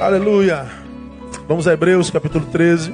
[0.00, 0.66] Aleluia.
[1.46, 2.90] Vamos a Hebreus capítulo 13.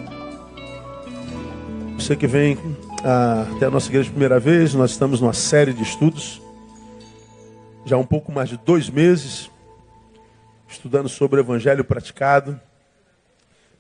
[1.95, 2.59] Você que vem
[3.05, 6.43] ah, até a nossa igreja primeira vez, nós estamos numa série de estudos,
[7.85, 9.49] já há um pouco mais de dois meses,
[10.67, 12.61] estudando sobre o evangelho praticado,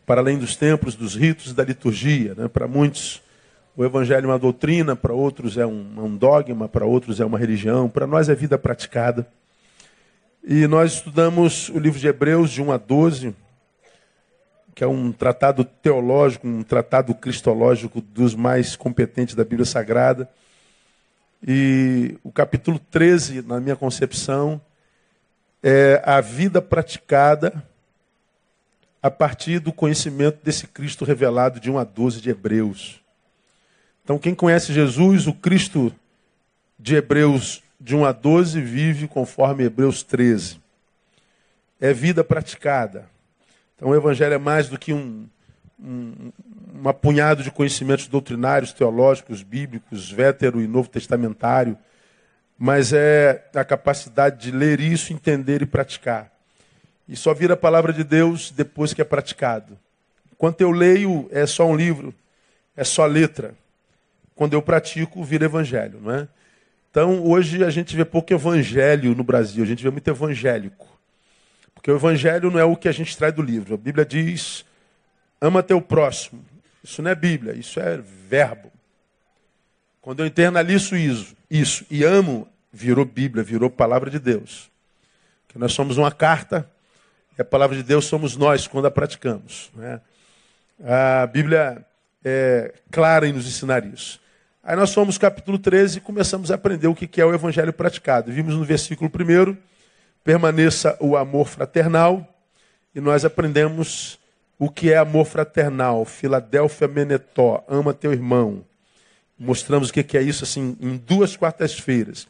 [0.06, 2.32] para além dos templos, dos ritos da liturgia.
[2.36, 2.46] Né?
[2.46, 3.20] Para muitos,
[3.76, 7.40] o evangelho é uma doutrina, para outros é um, um dogma, para outros é uma
[7.40, 9.26] religião, para nós é vida praticada.
[10.48, 13.34] E nós estudamos o livro de Hebreus, de 1 a 12,
[14.76, 20.30] que é um tratado teológico, um tratado cristológico dos mais competentes da Bíblia Sagrada.
[21.44, 24.60] E o capítulo 13, na minha concepção,
[25.60, 27.60] é a vida praticada
[29.02, 33.00] a partir do conhecimento desse Cristo revelado de 1 a 12 de Hebreus.
[34.04, 35.92] Então, quem conhece Jesus, o Cristo
[36.78, 40.60] de Hebreus de 1 a 12 vive conforme Hebreus 13.
[41.80, 43.08] É vida praticada.
[43.76, 45.28] Então o Evangelho é mais do que um,
[45.78, 46.32] um,
[46.74, 51.76] um apunhado de conhecimentos doutrinários, teológicos, bíblicos, vétero e novo testamentário,
[52.58, 56.32] mas é a capacidade de ler isso, entender e praticar.
[57.08, 59.78] E só vira a palavra de Deus depois que é praticado.
[60.32, 62.14] Enquanto eu leio, é só um livro,
[62.76, 63.54] é só letra.
[64.34, 66.28] Quando eu pratico, vira evangelho, não é?
[66.96, 70.88] Então, hoje a gente vê pouco evangelho no Brasil, a gente vê muito evangélico.
[71.74, 73.74] Porque o evangelho não é o que a gente traz do livro.
[73.74, 74.64] A Bíblia diz:
[75.38, 76.42] ama teu próximo.
[76.82, 78.72] Isso não é Bíblia, isso é verbo.
[80.00, 84.70] Quando eu internalizo isso, isso e amo, virou Bíblia, virou palavra de Deus.
[85.48, 86.66] Que nós somos uma carta,
[87.38, 89.70] e a palavra de Deus somos nós quando a praticamos.
[89.74, 90.00] Né?
[90.82, 91.84] A Bíblia
[92.24, 94.18] é clara em nos ensinar isso.
[94.68, 98.32] Aí nós fomos capítulo 13 e começamos a aprender o que é o evangelho praticado.
[98.32, 99.56] Vimos no versículo 1,
[100.24, 102.26] permaneça o amor fraternal,
[102.92, 104.18] e nós aprendemos
[104.58, 106.04] o que é amor fraternal.
[106.04, 108.64] Filadélfia Menetó, ama teu irmão.
[109.38, 112.26] Mostramos o que é isso assim em duas quartas-feiras.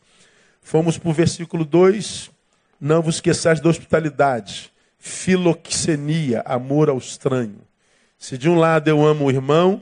[0.60, 2.30] Fomos para o versículo 2,
[2.78, 4.70] não vos esqueçais da hospitalidade.
[4.98, 7.60] Filoxenia, amor ao estranho.
[8.19, 9.80] Se de um lado eu amo o irmão,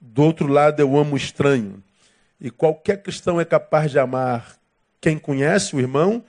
[0.00, 1.80] do outro lado eu amo o estranho.
[2.42, 4.56] E qualquer cristão é capaz de amar
[5.00, 6.24] quem conhece o irmão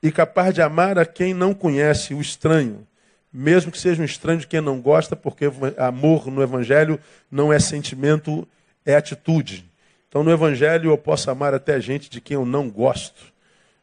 [0.00, 2.86] e capaz de amar a quem não conhece o estranho,
[3.32, 5.46] mesmo que seja um estranho de quem não gosta, porque
[5.76, 8.46] amor no evangelho não é sentimento,
[8.86, 9.68] é atitude.
[10.08, 13.32] Então no evangelho eu posso amar até gente de quem eu não gosto.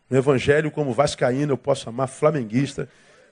[0.10, 2.88] No evangelho, como vascaíno, eu posso amar flamenguista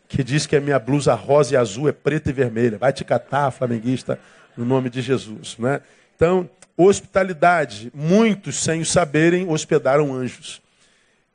[0.10, 2.78] que diz que a minha blusa rosa e azul é preta e vermelha.
[2.78, 4.20] Vai te catar, flamenguista,
[4.58, 5.80] no nome de Jesus, né?
[6.14, 7.92] Então, hospitalidade.
[7.94, 10.62] Muitos, sem o saberem, hospedaram anjos.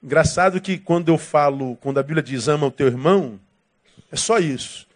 [0.03, 3.39] Engraçado que quando eu falo, quando a Bíblia diz ama o teu irmão,
[4.11, 4.87] é só isso.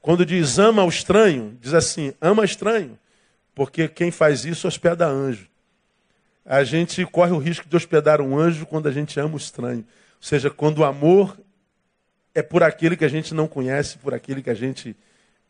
[0.00, 2.98] Quando diz ama o estranho, diz assim, ama estranho.
[3.54, 5.48] Porque quem faz isso hospeda anjo.
[6.44, 9.80] A gente corre o risco de hospedar um anjo quando a gente ama o estranho.
[9.80, 11.36] Ou seja, quando o amor
[12.34, 14.94] é por aquele que a gente não conhece, por aquele que a gente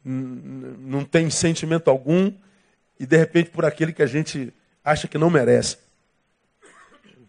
[0.02, 2.32] não tem sentimento algum,
[2.98, 4.52] e de repente por aquele que a gente
[4.84, 5.78] acha que não merece.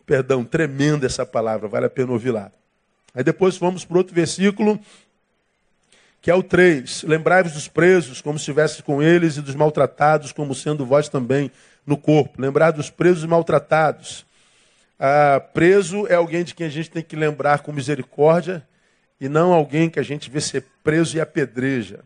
[0.05, 2.51] Perdão, tremenda essa palavra, vale a pena ouvir lá.
[3.13, 4.79] Aí depois vamos para outro versículo,
[6.21, 7.03] que é o 3.
[7.03, 11.51] Lembrai-vos dos presos, como se estivesse com eles, e dos maltratados, como sendo vós também
[11.85, 12.41] no corpo.
[12.41, 14.25] Lembrar dos presos e maltratados.
[14.99, 18.65] Ah, preso é alguém de quem a gente tem que lembrar com misericórdia,
[19.19, 22.01] e não alguém que a gente vê ser preso e apedreja.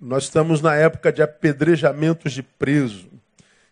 [0.00, 3.10] Nós estamos na época de apedrejamentos de preso.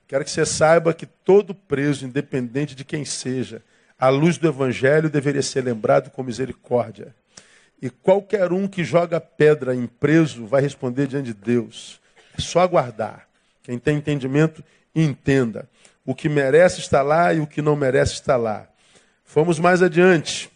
[0.06, 3.62] Quero que você saiba que todo preso, independente de quem seja,
[3.99, 7.15] à luz do Evangelho, deveria ser lembrado com misericórdia.
[7.81, 11.99] E qualquer um que joga pedra em preso vai responder diante de Deus.
[12.37, 13.27] É só aguardar.
[13.62, 14.62] Quem tem entendimento,
[14.95, 15.66] entenda.
[16.05, 18.69] O que merece está lá e o que não merece está lá.
[19.25, 20.50] Fomos mais adiante.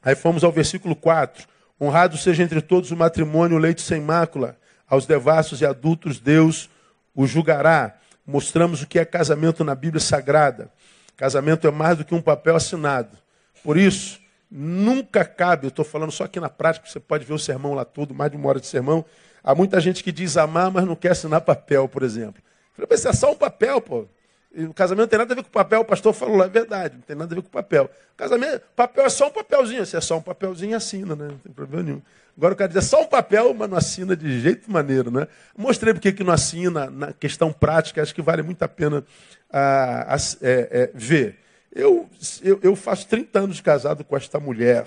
[0.00, 1.44] Aí fomos ao versículo 4.
[1.80, 4.61] Honrado seja entre todos o matrimônio, o leite sem mácula
[4.92, 6.68] aos devassos e adultos, Deus
[7.14, 7.96] o julgará.
[8.26, 10.70] Mostramos o que é casamento na Bíblia Sagrada.
[11.16, 13.16] Casamento é mais do que um papel assinado.
[13.64, 17.38] Por isso, nunca cabe, eu estou falando só aqui na prática, você pode ver o
[17.38, 19.02] sermão lá todo, mais de uma hora de sermão.
[19.42, 22.42] Há muita gente que diz amar, mas não quer assinar papel, por exemplo.
[22.44, 24.06] Eu falei, mas é só um papel, pô.
[24.54, 26.96] O casamento não tem nada a ver com papel, o pastor falou lá, é verdade,
[26.96, 27.90] não tem nada a ver com papel.
[28.12, 31.28] O casamento, papel é só um papelzinho, se é só um papelzinho, assina, né?
[31.28, 32.02] Não tem problema nenhum.
[32.36, 35.28] Agora o cara diz, é só um papel, mas não assina de jeito maneiro, né?
[35.56, 39.04] Mostrei porque que não assina na questão prática, acho que vale muito a pena
[39.52, 41.38] ah, é, é, ver.
[41.74, 42.08] Eu,
[42.42, 44.86] eu, eu faço 30 anos de casado com esta mulher,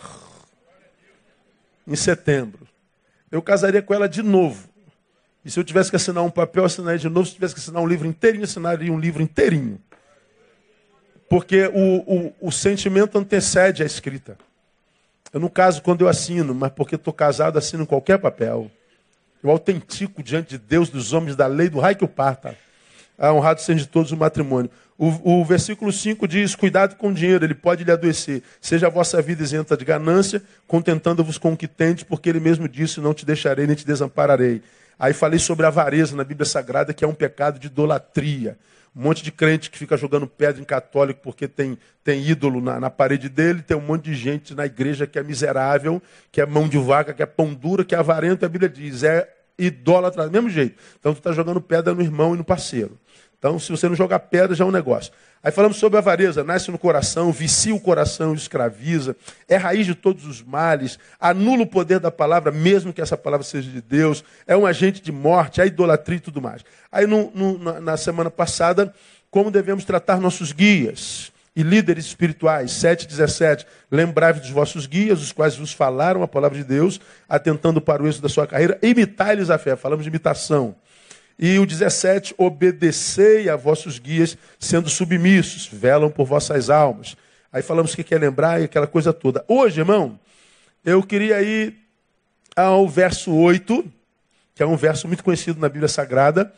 [1.88, 2.68] em setembro.
[3.32, 4.68] eu casaria com ela de novo.
[5.44, 7.28] E se eu tivesse que assinar um papel, assinaria de novo.
[7.28, 9.80] Se tivesse que assinar um livro inteirinho, assinaria um livro inteirinho.
[11.30, 14.38] Porque o, o, o sentimento antecede a escrita.
[15.36, 18.72] Eu não caso quando eu assino, mas porque estou casado, assino qualquer papel.
[19.44, 22.56] Eu autentico diante de Deus, dos homens da lei, do raio que o parta.
[23.20, 24.72] Ah, honrado seja de todos o matrimônio.
[24.98, 28.44] O, o versículo 5 diz: Cuidado com o dinheiro, ele pode lhe adoecer.
[28.62, 32.70] Seja a vossa vida isenta de ganância, contentando-vos com o que tendes, porque ele mesmo
[32.70, 34.62] disse: Não te deixarei nem te desampararei.
[34.98, 38.58] Aí falei sobre a avareza na Bíblia Sagrada, que é um pecado de idolatria.
[38.96, 42.80] Um monte de crente que fica jogando pedra em católico porque tem, tem ídolo na,
[42.80, 46.02] na parede dele, tem um monte de gente na igreja que é miserável,
[46.32, 49.04] que é mão de vaca, que é pão dura, que é avarento, a Bíblia diz,
[49.04, 50.82] é idólatra do mesmo jeito.
[51.00, 52.98] Então tu está jogando pedra no irmão e no parceiro.
[53.38, 55.14] Então, se você não jogar pedra, já é um negócio.
[55.46, 59.16] Aí falamos sobre a avareza, nasce no coração, vicia o coração, escraviza,
[59.48, 63.46] é raiz de todos os males, anula o poder da palavra, mesmo que essa palavra
[63.46, 66.66] seja de Deus, é um agente de morte, é idolatria e tudo mais.
[66.92, 68.92] Aí no, no, na semana passada,
[69.30, 75.56] como devemos tratar nossos guias e líderes espirituais, 7,17, lembrai-vos dos vossos guias, os quais
[75.56, 77.00] vos falaram a palavra de Deus,
[77.30, 80.76] atentando para o êxito da sua carreira, imitai-lhes a fé, falamos de imitação.
[81.38, 87.18] E o 17, obedecei a vossos guias, sendo submissos, velam por vossas almas.
[87.52, 89.44] Aí falamos que quer lembrar e aquela coisa toda.
[89.48, 90.20] Hoje, irmão,
[90.84, 91.76] eu queria ir
[92.56, 93.84] ao verso 8,
[94.54, 96.54] que é um verso muito conhecido na Bíblia Sagrada,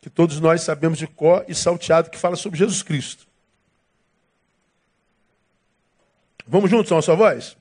[0.00, 3.26] que todos nós sabemos de có e salteado, que fala sobre Jesus Cristo.
[6.46, 7.56] Vamos juntos, a sua voz?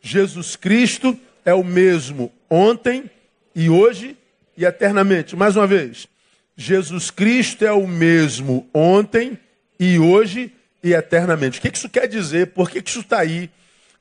[0.00, 3.10] Jesus Cristo é o mesmo ontem
[3.54, 4.16] e hoje
[4.58, 5.36] e eternamente.
[5.36, 6.08] Mais uma vez,
[6.56, 9.38] Jesus Cristo é o mesmo ontem
[9.78, 10.52] e hoje
[10.82, 11.60] e eternamente.
[11.60, 12.48] O que isso quer dizer?
[12.48, 13.48] Por que isso está aí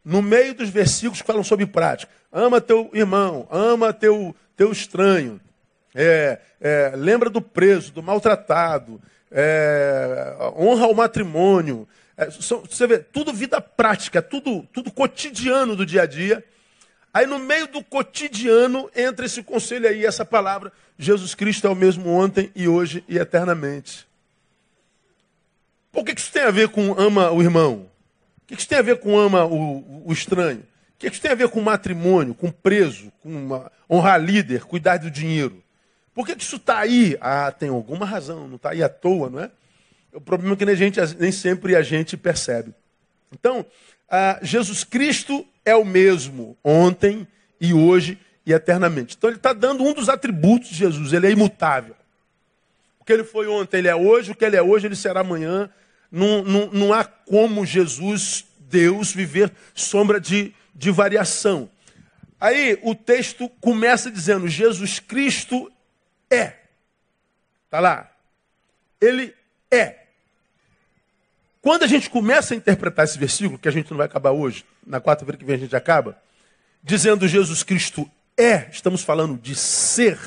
[0.04, 2.12] no meio dos versículos que falam sobre prática?
[2.32, 5.40] Ama teu irmão, ama teu, teu estranho,
[5.94, 9.00] é, é, lembra do preso, do maltratado,
[9.32, 11.88] é, honra o matrimônio.
[12.18, 16.44] É, são, você vê, tudo vida prática, tudo, tudo cotidiano do dia a dia.
[17.14, 20.72] Aí no meio do cotidiano entra esse conselho aí, essa palavra.
[20.98, 24.08] Jesus Cristo é o mesmo ontem e hoje e eternamente.
[25.92, 27.90] Por que isso tem a ver com ama o irmão?
[28.44, 30.60] O que isso tem a ver com ama o, o estranho?
[30.60, 34.98] O que isso tem a ver com matrimônio, com preso, com uma, honrar líder, cuidar
[34.98, 35.64] do dinheiro?
[36.14, 37.18] Por que isso está aí?
[37.22, 39.52] Ah, tem alguma razão, não está aí à toa, não é?
[40.12, 42.74] O problema é que nem, gente, nem sempre a gente percebe.
[43.32, 43.66] Então,
[44.10, 47.28] ah, Jesus Cristo é o mesmo ontem
[47.60, 49.16] e hoje e eternamente.
[49.18, 51.96] Então ele está dando um dos atributos de Jesus, ele é imutável.
[53.00, 55.20] O que ele foi ontem, ele é hoje, o que ele é hoje, ele será
[55.22, 55.70] amanhã.
[56.10, 61.70] Não, não, não há como Jesus, Deus, viver sombra de, de variação.
[62.40, 65.72] Aí o texto começa dizendo: Jesus Cristo
[66.30, 66.54] é.
[67.66, 68.12] Está lá.
[69.02, 69.34] Ele
[69.70, 70.07] é.
[71.62, 74.64] Quando a gente começa a interpretar esse versículo, que a gente não vai acabar hoje,
[74.86, 76.18] na quarta-feira que vem a gente acaba,
[76.84, 80.20] dizendo Jesus Cristo é, estamos falando de ser,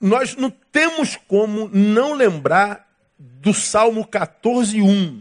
[0.00, 2.88] nós não temos como não lembrar
[3.18, 5.20] do Salmo 14:1.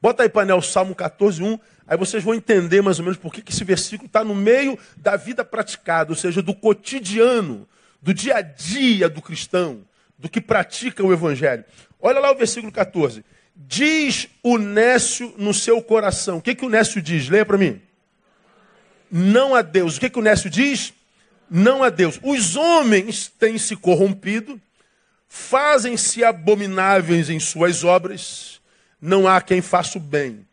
[0.00, 3.62] Bota aí, painel, Salmo 14:1, aí vocês vão entender mais ou menos por que esse
[3.62, 7.68] versículo está no meio da vida praticada, ou seja, do cotidiano,
[8.02, 9.82] do dia a dia do cristão,
[10.18, 11.64] do que pratica o Evangelho.
[12.02, 13.24] Olha lá o versículo 14.
[13.54, 16.38] Diz o Nécio no seu coração.
[16.38, 17.28] O que, que o Nécio diz?
[17.28, 17.80] Leia para mim.
[19.08, 19.96] Não a Deus.
[19.96, 20.92] O que, que o Nécio diz?
[21.48, 22.18] Não a Deus.
[22.24, 24.60] Os homens têm se corrompido,
[25.28, 28.60] fazem-se abomináveis em suas obras,
[29.00, 30.46] não há quem faça o bem.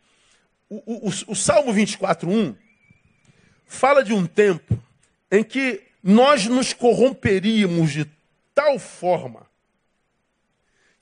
[0.68, 2.54] O, o, o, o Salmo 24:1
[3.66, 4.78] fala de um tempo
[5.32, 8.06] em que nós nos corromperíamos de
[8.54, 9.49] tal forma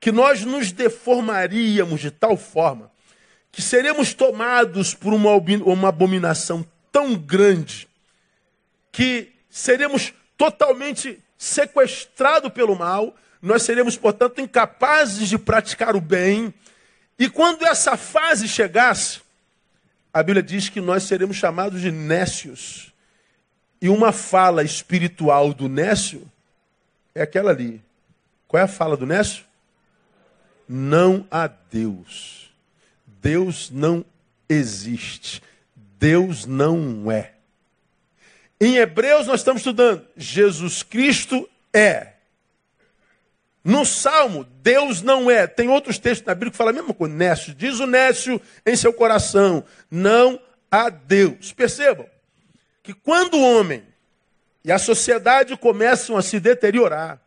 [0.01, 2.91] que nós nos deformaríamos de tal forma
[3.51, 7.89] que seremos tomados por uma, uma abominação tão grande
[8.93, 16.53] que seremos totalmente sequestrados pelo mal, nós seremos, portanto, incapazes de praticar o bem.
[17.19, 19.21] E quando essa fase chegasse,
[20.13, 22.93] a Bíblia diz que nós seremos chamados de nécios.
[23.81, 26.31] E uma fala espiritual do nécio
[27.15, 27.83] é aquela ali.
[28.47, 29.45] Qual é a fala do nécio?
[30.69, 32.51] Não há Deus.
[33.07, 34.05] Deus não
[34.49, 35.43] existe.
[35.99, 37.33] Deus não é.
[38.61, 42.15] Em Hebreus nós estamos estudando, Jesus Cristo é.
[43.63, 45.47] No Salmo, Deus não é.
[45.47, 47.15] Tem outros textos na Bíblia que falam a mesma coisa.
[47.15, 51.53] Nécio, diz o Nécio em seu coração, não há Deus.
[51.53, 52.07] Percebam
[52.83, 53.85] que quando o homem
[54.65, 57.21] e a sociedade começam a se deteriorar,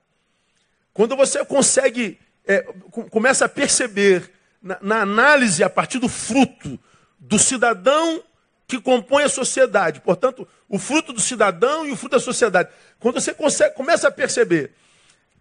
[0.94, 2.62] quando você consegue, é,
[3.10, 4.32] começa a perceber
[4.62, 6.80] na, na análise a partir do fruto
[7.20, 8.24] do cidadão
[8.68, 12.70] que compõe a sociedade, portanto, o fruto do cidadão e o fruto da sociedade.
[13.00, 14.72] Quando você consegue, começa a perceber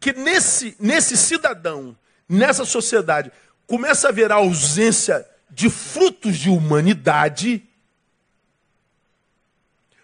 [0.00, 1.97] que nesse, nesse cidadão,
[2.28, 3.30] nessa sociedade,
[3.69, 7.62] começa a haver a ausência de frutos de humanidade,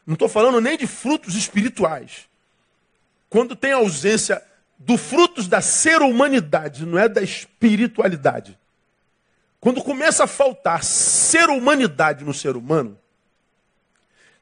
[0.06, 2.28] não estou falando nem de frutos espirituais.
[3.28, 4.40] Quando tem ausência
[4.78, 8.58] do frutos da ser humanidade, não é da espiritualidade.
[9.60, 12.98] Quando começa a faltar ser humanidade no ser humano,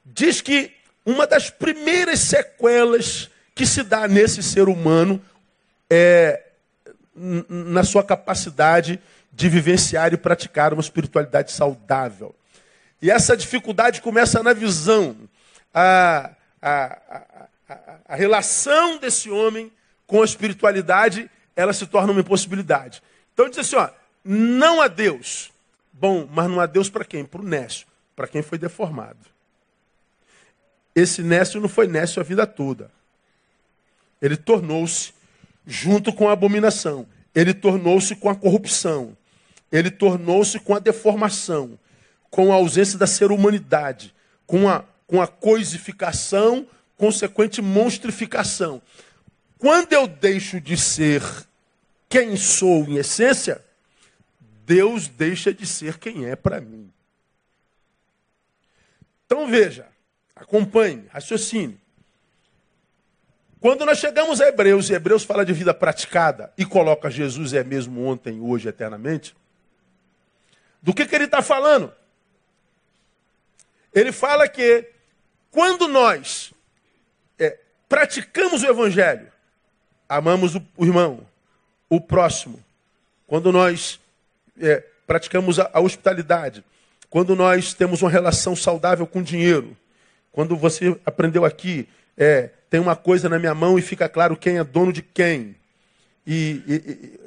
[0.05, 0.73] diz que
[1.07, 5.23] uma das primeiras sequelas que se dá nesse ser humano
[5.88, 6.43] é
[7.49, 9.00] na sua capacidade
[9.33, 12.35] de vivenciar e praticar uma espiritualidade saudável.
[13.00, 15.17] E essa dificuldade começa na visão
[15.73, 16.99] a, a,
[17.69, 19.71] a, a relação desse homem
[20.07, 23.03] com a espiritualidade, ela se torna uma impossibilidade.
[23.33, 23.89] Então diz assim, ó,
[24.25, 25.53] não há Deus.
[25.93, 27.25] Bom, mas não há Deus para quem?
[27.25, 29.19] Para o Nécio, para quem foi deformado.
[30.95, 32.91] Esse Nécio não foi Nécio a vida toda.
[34.21, 35.13] Ele tornou-se
[35.67, 37.07] junto com a abominação.
[37.35, 39.17] Ele tornou-se com a corrupção.
[39.71, 41.79] Ele tornou-se com a deformação,
[42.31, 44.15] com a ausência da ser humanidade,
[44.47, 48.81] com a com a coisificação, consequente monstrificação.
[49.64, 51.23] Quando eu deixo de ser
[52.06, 53.64] quem sou em essência,
[54.66, 56.92] Deus deixa de ser quem é para mim.
[59.25, 59.88] Então veja,
[60.37, 61.80] acompanhe, raciocine.
[63.59, 67.64] Quando nós chegamos a Hebreus, e Hebreus fala de vida praticada e coloca Jesus é
[67.64, 69.35] mesmo ontem, hoje, eternamente,
[70.83, 71.90] do que, que ele está falando?
[73.94, 74.90] Ele fala que
[75.50, 76.52] quando nós
[77.38, 79.33] é, praticamos o Evangelho,
[80.09, 81.21] amamos o, irmão,
[81.89, 82.59] o próximo,
[83.27, 84.01] quando nós
[84.61, 86.65] é, praticamos a, a hospitalidade,
[87.09, 89.77] quando nós temos uma relação saudável com o dinheiro,
[90.33, 94.59] quando você aprendeu aqui, é, tem uma coisa na minha mão e fica claro quem
[94.59, 95.55] é dono de quem.
[96.27, 97.21] E, e, e,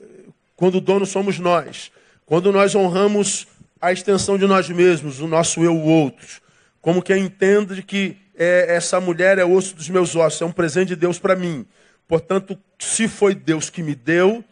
[0.56, 1.92] quando o dono somos nós.
[2.26, 3.48] Quando nós honramos
[3.80, 6.42] a extensão de nós mesmos, o nosso eu, o outro
[6.88, 10.88] como quem entende que é, essa mulher é osso dos meus ossos, é um presente
[10.88, 11.66] de Deus para mim.
[12.08, 14.44] Portanto, se foi Deus que me deu,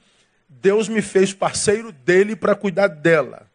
[0.50, 3.48] Deus me fez parceiro dele para cuidar dela.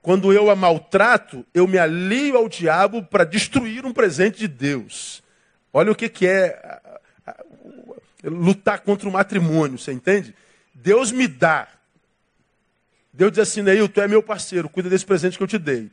[0.00, 5.22] Quando eu a maltrato, eu me alio ao diabo para destruir um presente de Deus.
[5.72, 6.80] Olha o que, que é
[8.24, 10.34] lutar contra o matrimônio, você entende?
[10.74, 11.68] Deus me dá.
[13.12, 15.90] Deus diz assim, Neil, tu é meu parceiro, cuida desse presente que eu te dei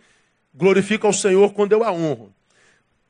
[0.54, 2.34] glorifico ao Senhor quando eu a honro.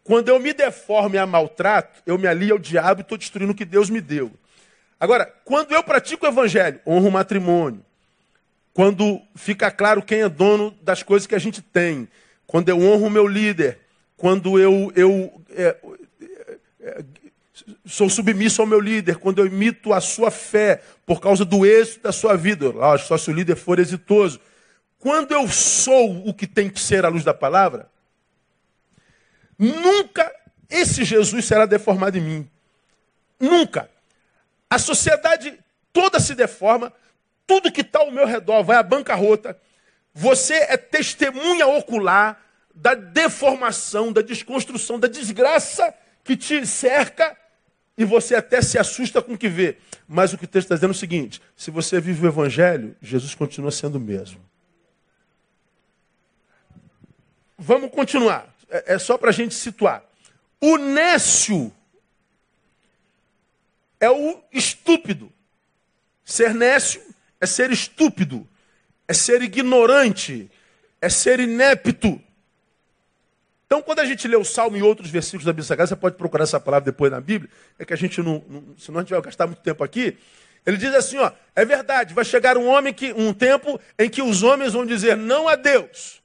[0.03, 3.53] Quando eu me deformo e a maltrato, eu me alio ao diabo e estou destruindo
[3.53, 4.31] o que Deus me deu.
[4.99, 7.83] Agora, quando eu pratico o evangelho, honro o matrimônio.
[8.73, 12.07] Quando fica claro quem é dono das coisas que a gente tem.
[12.47, 13.79] Quando eu honro o meu líder.
[14.17, 15.77] Quando eu, eu é, é,
[16.81, 17.03] é,
[17.85, 19.17] sou submisso ao meu líder.
[19.17, 22.65] Quando eu imito a sua fé por causa do êxito da sua vida.
[22.97, 24.39] Só se o líder for exitoso.
[24.99, 27.89] Quando eu sou o que tem que ser à luz da palavra,
[29.57, 30.31] nunca
[30.69, 32.49] esse Jesus será deformado em mim.
[33.39, 33.89] Nunca.
[34.69, 35.59] A sociedade
[35.91, 36.91] toda se deforma,
[37.45, 39.59] tudo que está ao meu redor vai à bancarrota.
[40.13, 42.41] Você é testemunha ocular
[42.73, 45.93] da deformação, da desconstrução, da desgraça
[46.23, 47.37] que te cerca
[47.95, 49.77] e você até se assusta com o que vê.
[50.07, 52.95] Mas o que o texto está dizendo é o seguinte: se você vive o Evangelho,
[53.01, 54.41] Jesus continua sendo o mesmo.
[57.57, 58.52] Vamos continuar.
[58.73, 60.03] É, é só para a gente situar.
[60.59, 61.71] O nécio
[63.99, 65.31] é o estúpido.
[66.25, 67.01] Ser nécio
[67.39, 68.47] é ser estúpido,
[69.07, 70.49] é ser ignorante,
[71.01, 72.19] é ser inepto.
[73.65, 76.15] Então, quando a gente lê o Salmo e outros versículos da Bíblia Sagrada, você pode
[76.15, 79.11] procurar essa palavra depois na Bíblia, é que a gente não, não senão a gente
[79.11, 80.17] vai gastar muito tempo aqui.
[80.65, 84.21] Ele diz assim, ó, é verdade, vai chegar um homem que um tempo em que
[84.21, 86.21] os homens vão dizer não a Deus.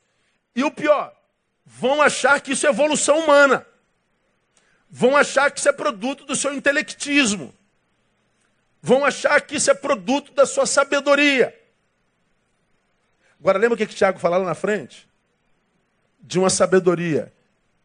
[0.55, 1.13] E o pior,
[1.69, 3.67] vão achar que isso é evolução humana.
[4.91, 7.55] Vão achar que isso é produto do seu intelectismo.
[8.81, 11.55] Vão achar que isso é produto da sua sabedoria.
[13.39, 15.07] Agora, lembra o que, que Tiago fala lá na frente?
[16.21, 17.33] De uma sabedoria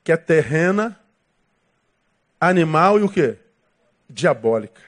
[0.03, 0.97] que é terrena,
[2.39, 3.37] animal e o quê?
[4.09, 4.81] Diabólica.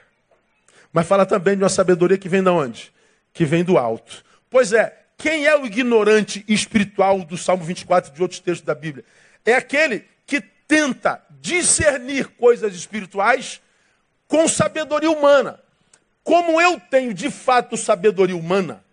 [0.90, 2.92] Mas fala também de uma sabedoria que vem de onde?
[3.32, 4.24] Que vem do alto.
[4.48, 8.74] Pois é, quem é o ignorante espiritual do Salmo 24 e de outros textos da
[8.74, 9.04] Bíblia?
[9.44, 13.60] É aquele que tenta discernir coisas espirituais
[14.28, 15.60] com sabedoria humana.
[16.22, 18.84] Como eu tenho de fato sabedoria humana,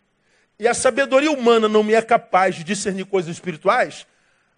[0.60, 4.06] e a sabedoria humana não me é capaz de discernir coisas espirituais,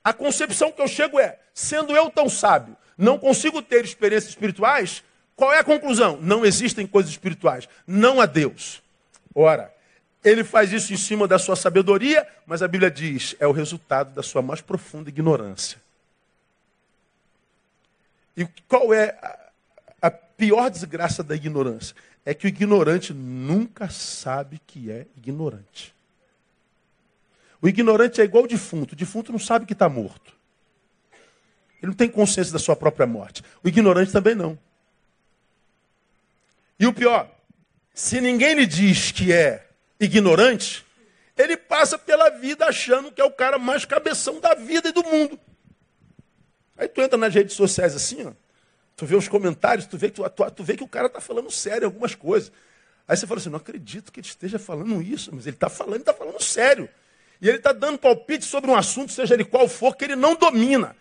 [0.03, 5.03] a concepção que eu chego é: sendo eu tão sábio, não consigo ter experiências espirituais,
[5.35, 6.19] qual é a conclusão?
[6.21, 8.83] Não existem coisas espirituais, não há Deus.
[9.33, 9.73] Ora,
[10.25, 14.11] ele faz isso em cima da sua sabedoria, mas a Bíblia diz, é o resultado
[14.11, 15.79] da sua mais profunda ignorância.
[18.35, 19.15] E qual é
[20.01, 21.95] a, pior desgraça da ignorância?
[22.25, 25.93] É que o ignorante nunca sabe que é ignorante.
[27.61, 28.93] O ignorante é igual o defunto.
[28.93, 30.33] O defunto não sabe que está morto.
[31.81, 33.43] Ele não tem consciência da sua própria morte.
[33.63, 34.57] O ignorante também não.
[36.79, 37.29] E o pior,
[37.93, 39.64] se ninguém lhe diz que é
[39.99, 40.85] ignorante,
[41.37, 45.03] ele passa pela vida achando que é o cara mais cabeção da vida e do
[45.03, 45.39] mundo.
[46.77, 48.31] Aí tu entra nas redes sociais assim, ó,
[48.95, 51.21] tu vê os comentários, tu vê que, tu, tu, tu vê que o cara está
[51.21, 52.51] falando sério algumas coisas.
[53.07, 55.99] Aí você fala assim, não acredito que ele esteja falando isso, mas ele está falando,
[55.99, 56.89] está falando sério.
[57.41, 60.35] E ele está dando palpite sobre um assunto, seja ele qual for, que ele não
[60.35, 60.95] domina.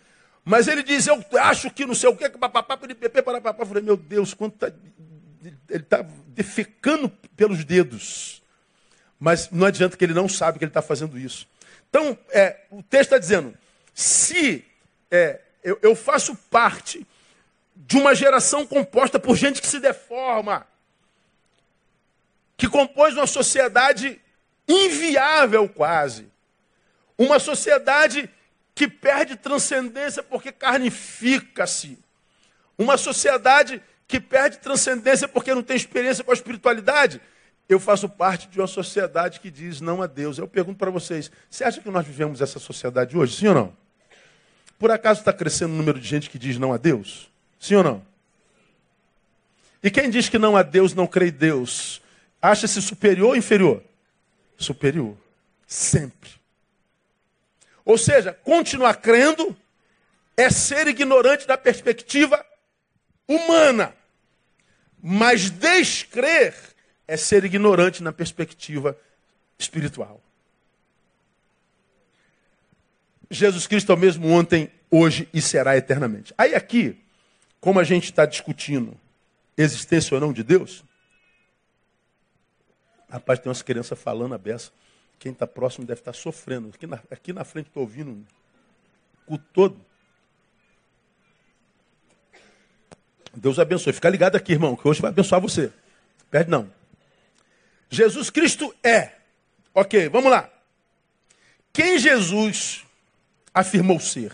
[0.44, 3.62] Mas ele diz, eu acho que não sei o que, papapá, papapá, papapá.
[3.62, 4.72] Eu falei, meu Deus, quanto tá,
[5.42, 8.42] ele está defecando pelos dedos.
[9.24, 11.48] Mas não adianta que ele não sabe que ele está fazendo isso.
[11.88, 13.56] Então, é, o texto está dizendo,
[13.94, 14.62] se
[15.10, 17.06] é, eu, eu faço parte
[17.74, 20.66] de uma geração composta por gente que se deforma,
[22.54, 24.20] que compôs uma sociedade
[24.68, 26.28] inviável quase.
[27.16, 28.28] Uma sociedade
[28.74, 31.98] que perde transcendência porque carnifica-se.
[32.76, 37.22] Uma sociedade que perde transcendência porque não tem experiência com a espiritualidade.
[37.68, 40.38] Eu faço parte de uma sociedade que diz não a Deus.
[40.38, 43.36] Eu pergunto para vocês: você acha que nós vivemos essa sociedade hoje?
[43.36, 43.76] Sim ou não?
[44.78, 47.30] Por acaso está crescendo o número de gente que diz não a Deus?
[47.58, 48.02] Sim ou não?
[49.82, 52.02] E quem diz que não a Deus não crê em Deus,
[52.40, 53.82] acha-se superior ou inferior?
[54.56, 55.16] superior.
[55.66, 56.30] Sempre.
[57.84, 59.56] Ou seja, continuar crendo
[60.36, 62.44] é ser ignorante da perspectiva
[63.28, 63.94] humana.
[65.02, 66.54] Mas descrer
[67.06, 68.96] é ser ignorante na perspectiva
[69.58, 70.20] espiritual.
[73.30, 76.32] Jesus Cristo é o mesmo ontem, hoje e será eternamente.
[76.36, 77.00] Aí aqui,
[77.60, 78.98] como a gente está discutindo
[79.56, 80.84] existência ou não de Deus,
[83.14, 84.72] Rapaz, tem umas crianças falando a beça.
[85.20, 86.70] Quem está próximo deve estar tá sofrendo.
[86.74, 88.26] Aqui na, aqui na frente estou ouvindo
[89.24, 89.80] o todo.
[93.32, 93.92] Deus abençoe.
[93.92, 95.72] Fica ligado aqui, irmão, que hoje vai abençoar você.
[96.28, 96.68] Perde não.
[97.90, 99.12] Jesus Cristo é.
[99.74, 100.50] Ok, vamos lá.
[101.72, 102.84] Quem Jesus
[103.52, 104.32] afirmou ser?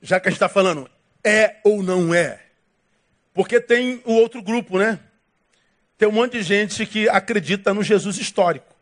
[0.00, 0.88] Já que a gente está falando,
[1.22, 2.42] é ou não é?
[3.34, 5.00] Porque tem o outro grupo, né?
[5.98, 8.74] Tem um monte de gente que acredita no Jesus histórico.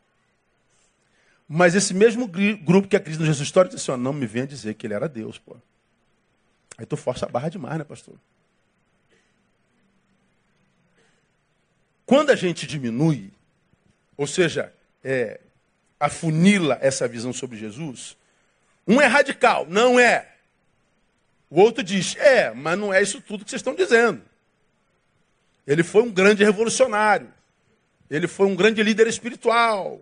[1.48, 4.46] Mas esse mesmo grupo que acredita no Jesus histórico diz assim, ó, não me venha
[4.46, 5.56] dizer que ele era Deus, pô.
[6.76, 8.14] Aí tu força a barra demais, né, pastor?
[12.06, 13.30] Quando a gente diminui,
[14.16, 15.40] ou seja, é,
[15.98, 18.16] afunila essa visão sobre Jesus,
[18.86, 20.28] um é radical, não é.
[21.48, 24.22] O outro diz, é, mas não é isso tudo que vocês estão dizendo.
[25.66, 27.32] Ele foi um grande revolucionário.
[28.10, 30.00] Ele foi um grande líder espiritual.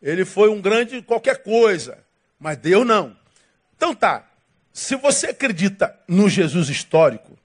[0.00, 1.98] Ele foi um grande qualquer coisa.
[2.38, 3.16] Mas Deus não.
[3.76, 4.28] Então tá.
[4.72, 7.38] Se você acredita no Jesus histórico,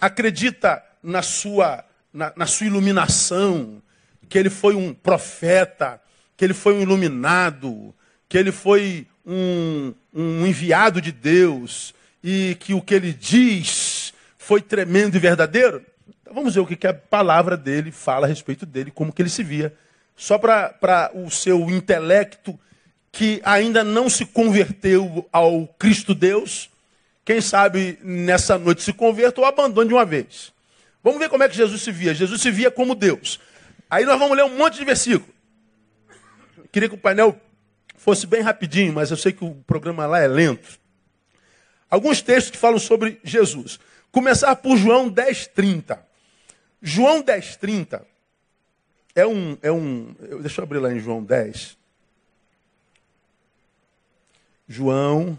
[0.00, 1.84] acredita na sua,
[2.16, 3.82] na, na sua iluminação,
[4.28, 6.00] que ele foi um profeta,
[6.36, 7.94] que ele foi um iluminado,
[8.28, 14.62] que ele foi um, um enviado de Deus e que o que ele diz foi
[14.62, 15.84] tremendo e verdadeiro,
[16.22, 19.20] então vamos ver o que, que a palavra dele fala a respeito dele, como que
[19.20, 19.74] ele se via.
[20.16, 22.58] Só para o seu intelecto
[23.12, 26.70] que ainda não se converteu ao Cristo Deus,
[27.24, 30.55] quem sabe nessa noite se converta ou abandone de uma vez.
[31.06, 32.12] Vamos ver como é que Jesus se via.
[32.12, 33.38] Jesus se via como Deus.
[33.88, 35.32] Aí nós vamos ler um monte de versículo.
[36.72, 37.40] Queria que o painel
[37.94, 40.80] fosse bem rapidinho, mas eu sei que o programa lá é lento.
[41.88, 43.78] Alguns textos que falam sobre Jesus.
[44.10, 46.04] Começar por João 10, 30.
[46.82, 48.04] João 10, 30
[49.14, 50.12] é um, é um.
[50.40, 51.78] Deixa eu abrir lá em João 10.
[54.66, 55.38] João,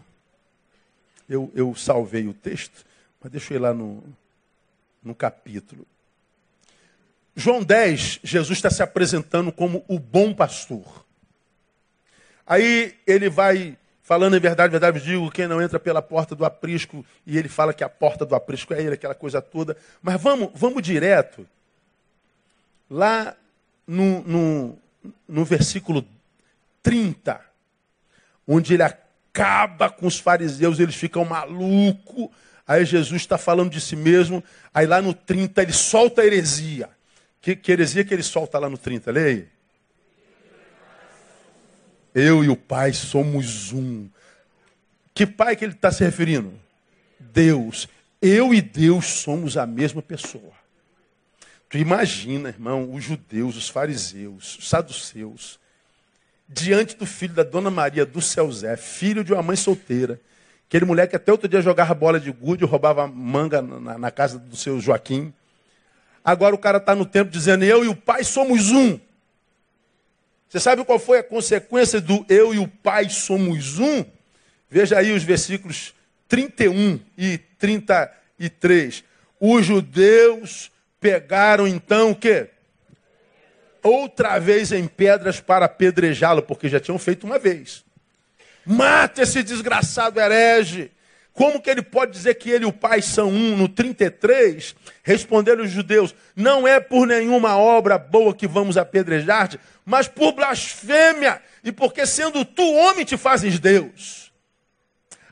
[1.27, 2.85] eu, eu salvei o texto,
[3.21, 4.01] mas deixa eu ir lá no,
[5.07, 5.87] no capítulo.
[7.35, 11.05] João 10, Jesus está se apresentando como o bom pastor.
[12.45, 17.05] Aí ele vai Falando em verdade, verdade, digo, quem não entra pela porta do aprisco,
[17.25, 19.75] e ele fala que a porta do aprisco é ele, aquela coisa toda.
[20.01, 21.45] Mas vamos, vamos direto.
[22.89, 23.35] Lá
[23.85, 24.77] no, no,
[25.27, 26.07] no versículo
[26.81, 27.41] 30,
[28.47, 32.29] onde ele acaba com os fariseus, eles ficam malucos.
[32.67, 34.43] Aí Jesus está falando de si mesmo.
[34.73, 36.89] Aí lá no 30 ele solta a heresia.
[37.41, 39.09] Que, que heresia que ele solta lá no 30?
[39.11, 39.47] Leia.
[42.13, 44.09] Eu e o Pai somos um.
[45.13, 46.53] Que Pai que ele está se referindo?
[47.19, 47.87] Deus.
[48.21, 50.51] Eu e Deus somos a mesma pessoa.
[51.69, 55.59] Tu imagina, irmão, os judeus, os fariseus, os saduceus,
[56.47, 60.19] diante do filho da dona Maria do céu Zé, filho de uma mãe solteira,
[60.67, 64.55] aquele moleque até outro dia jogava bola de gude, roubava manga na, na casa do
[64.55, 65.33] seu Joaquim.
[66.23, 68.99] Agora o cara está no templo dizendo: Eu e o pai somos um.
[70.49, 74.05] Você sabe qual foi a consequência do eu e o pai somos um?
[74.69, 75.93] Veja aí os versículos
[76.27, 79.03] 31 e 33.
[79.39, 82.49] Os judeus pegaram então o quê?
[83.83, 87.85] Outra vez em pedras para apedrejá-lo, porque já tinham feito uma vez.
[88.67, 90.91] Mata esse desgraçado herege.
[91.31, 93.55] Como que ele pode dizer que ele e o pai são um?
[93.55, 100.07] No 33, responderam os judeus: Não é por nenhuma obra boa que vamos apedrejar-te, mas
[100.07, 104.33] por blasfêmia, e porque sendo tu homem te fazes Deus.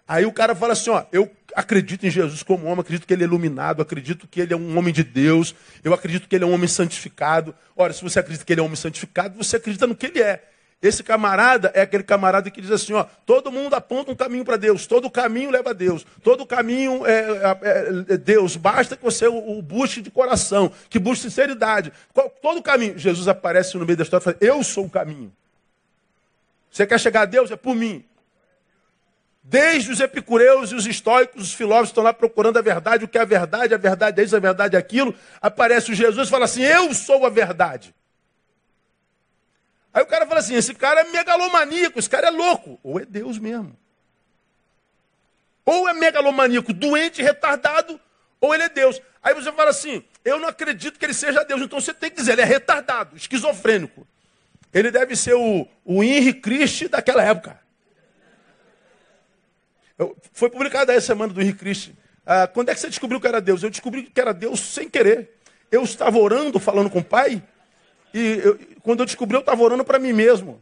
[0.07, 3.23] Aí o cara fala assim: Ó, eu acredito em Jesus como homem, acredito que ele
[3.23, 6.47] é iluminado, acredito que ele é um homem de Deus, eu acredito que ele é
[6.47, 7.53] um homem santificado.
[7.75, 10.21] Ora, se você acredita que ele é um homem santificado, você acredita no que ele
[10.21, 10.54] é.
[10.81, 14.57] Esse camarada é aquele camarada que diz assim: ó, todo mundo aponta um caminho para
[14.57, 17.21] Deus, todo caminho leva a Deus, todo caminho é,
[17.61, 21.91] é, é Deus, basta que você o, o, busque de coração, que busque sinceridade.
[22.13, 22.97] Qual, todo caminho.
[22.99, 25.31] Jesus aparece no meio da história e fala: Eu sou o caminho.
[26.69, 27.49] Você quer chegar a Deus?
[27.49, 28.03] É por mim.
[29.41, 33.17] Desde os epicureus e os estoicos, os filósofos estão lá procurando a verdade, o que
[33.17, 35.15] é a verdade, a verdade é isso, a verdade é aquilo.
[35.39, 37.93] Aparece o Jesus e fala assim: Eu sou a verdade.
[39.95, 42.77] Aí o cara fala assim: esse cara é megalomaníaco, esse cara é louco.
[42.83, 43.79] Ou é Deus mesmo.
[45.63, 47.97] Ou é megalomaníaco, doente, retardado,
[48.41, 49.01] ou ele é Deus.
[49.23, 51.61] Aí você fala assim: eu não acredito que ele seja Deus.
[51.61, 54.05] Então você tem que dizer: ele é retardado, esquizofrênico.
[54.73, 57.57] Ele deve ser o, o Henry Christ daquela época.
[60.33, 61.95] Foi publicada essa semana do Henrique Cristi.
[62.25, 63.63] Ah, quando é que você descobriu que era Deus?
[63.63, 65.39] Eu descobri que era Deus sem querer.
[65.71, 67.41] Eu estava orando, falando com o Pai,
[68.13, 70.61] e eu, quando eu descobri, eu estava orando para mim mesmo.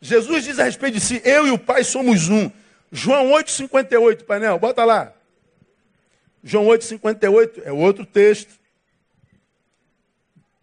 [0.00, 2.50] Jesus diz a respeito de si, eu e o Pai somos um.
[2.92, 5.14] João 8,58, painel, bota lá.
[6.42, 8.52] João 8,58 é outro texto.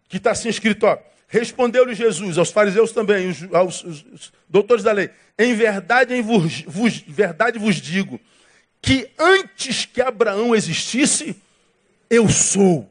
[0.08, 0.86] Que está assim escrito.
[1.26, 6.62] Respondeu-lhe Jesus, aos fariseus também, os, aos, os, doutores da lei: Em verdade, em vos,
[6.62, 8.20] vos, verdade vos digo,
[8.82, 11.40] que antes que Abraão existisse,
[12.10, 12.86] eu sou.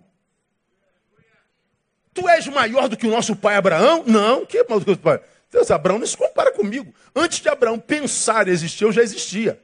[2.14, 4.04] Tu és maior do que o nosso pai Abraão?
[4.08, 5.22] Não, que é maior do que o pai?
[5.52, 6.92] Deus, Abraão não se compara comigo.
[7.16, 9.62] Antes de Abraão pensar existir, eu já existia.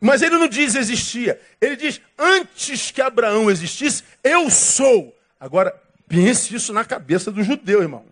[0.00, 1.40] Mas ele não diz existia.
[1.60, 5.16] Ele diz, antes que Abraão existisse, eu sou.
[5.40, 5.74] Agora,
[6.08, 8.04] Pense isso na cabeça do judeu, irmão.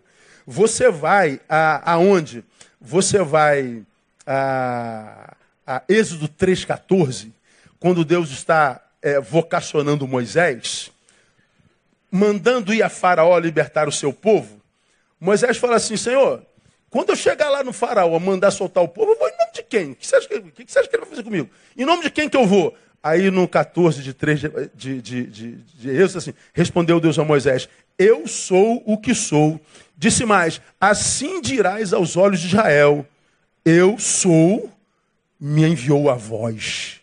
[0.45, 2.45] Você vai a, aonde?
[2.79, 3.83] Você vai
[4.25, 5.35] a,
[5.67, 7.33] a Êxodo 3,14,
[7.77, 10.89] quando Deus está é, vocacionando Moisés,
[12.09, 14.61] mandando ir a Faraó libertar o seu povo.
[15.19, 16.41] Moisés fala assim: Senhor,
[16.89, 19.63] quando eu chegar lá no Faraó mandar soltar o povo, eu vou em nome de
[19.63, 19.91] quem?
[19.91, 21.49] O que você acha que, que você acha que ele vai fazer comigo?
[21.77, 22.75] Em nome de quem que eu vou?
[23.03, 27.25] Aí no 14 de 3 de, de, de, de, de Êxodo, assim, respondeu Deus a
[27.25, 27.67] Moisés:
[27.99, 29.59] Eu sou o que sou.
[29.97, 33.05] Disse mais: Assim dirás aos olhos de Israel:
[33.65, 34.71] Eu sou,
[35.39, 37.01] me enviou a voz.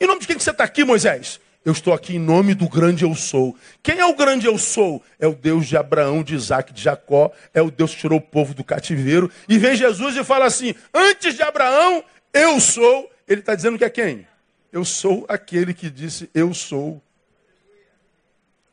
[0.00, 1.40] Em nome de quem que você está aqui, Moisés?
[1.64, 3.56] Eu estou aqui em nome do grande eu sou.
[3.82, 5.02] Quem é o grande eu sou?
[5.18, 7.30] É o Deus de Abraão, de Isaac, de Jacó.
[7.52, 9.30] É o Deus que tirou o povo do cativeiro.
[9.48, 12.02] E vem Jesus e fala assim: Antes de Abraão,
[12.32, 13.10] eu sou.
[13.26, 14.26] Ele está dizendo que é quem?
[14.72, 17.02] Eu sou aquele que disse eu sou.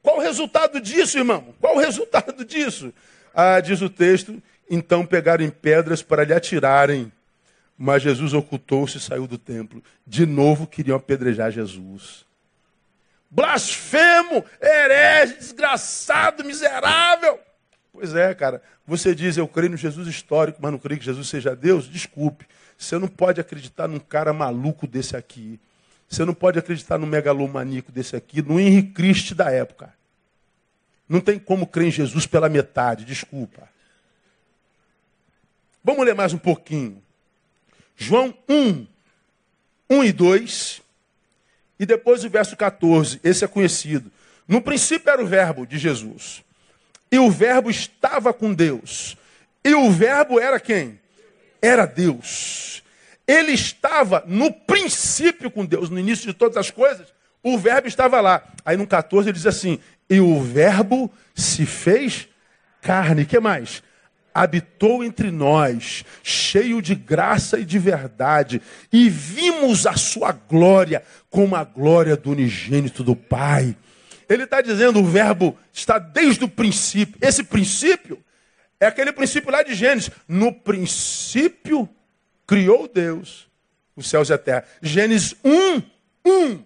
[0.02, 1.54] Qual o resultado disso, irmão?
[1.60, 2.94] Qual o resultado disso?
[3.34, 7.12] Ah, diz o texto, então pegaram pedras para lhe atirarem.
[7.78, 9.84] Mas Jesus ocultou-se e saiu do templo.
[10.08, 12.26] De novo queriam apedrejar Jesus.
[13.30, 17.40] Blasfemo, herege, desgraçado, miserável.
[17.92, 18.62] Pois é, cara.
[18.88, 21.90] Você diz, eu creio no Jesus histórico, mas não creio que Jesus seja Deus?
[21.90, 22.46] Desculpe.
[22.78, 25.60] Você não pode acreditar num cara maluco desse aqui.
[26.08, 29.94] Você não pode acreditar no megalomaníaco desse aqui, no Henrique Cristo da época.
[31.10, 33.68] Não tem como crer em Jesus pela metade, desculpa.
[35.84, 37.02] Vamos ler mais um pouquinho.
[37.96, 38.86] João 1,
[39.90, 40.82] 1 e 2.
[41.80, 43.20] E depois o verso 14.
[43.24, 44.12] Esse é conhecido.
[44.48, 46.44] No princípio era o Verbo de Jesus.
[47.12, 49.18] E o Verbo estava com Deus.
[49.64, 51.00] E o Verbo era quem?
[51.62, 52.84] Era Deus.
[53.28, 57.08] Ele estava no princípio com Deus, no início de todas as coisas.
[57.42, 58.44] O Verbo estava lá.
[58.64, 59.80] Aí no 14 ele diz assim:
[60.10, 62.28] E o Verbo se fez
[62.82, 63.26] carne.
[63.26, 63.82] que mais?
[64.36, 71.56] Habitou entre nós, cheio de graça e de verdade, e vimos a sua glória como
[71.56, 73.78] a glória do unigênito do Pai.
[74.28, 77.18] Ele está dizendo, o verbo está desde o princípio.
[77.22, 78.22] Esse princípio
[78.78, 80.12] é aquele princípio lá de Gênesis.
[80.28, 81.88] No princípio
[82.46, 83.48] criou Deus
[83.96, 84.66] os céus e a terra.
[84.82, 85.82] Gênesis 1,
[86.26, 86.66] 1.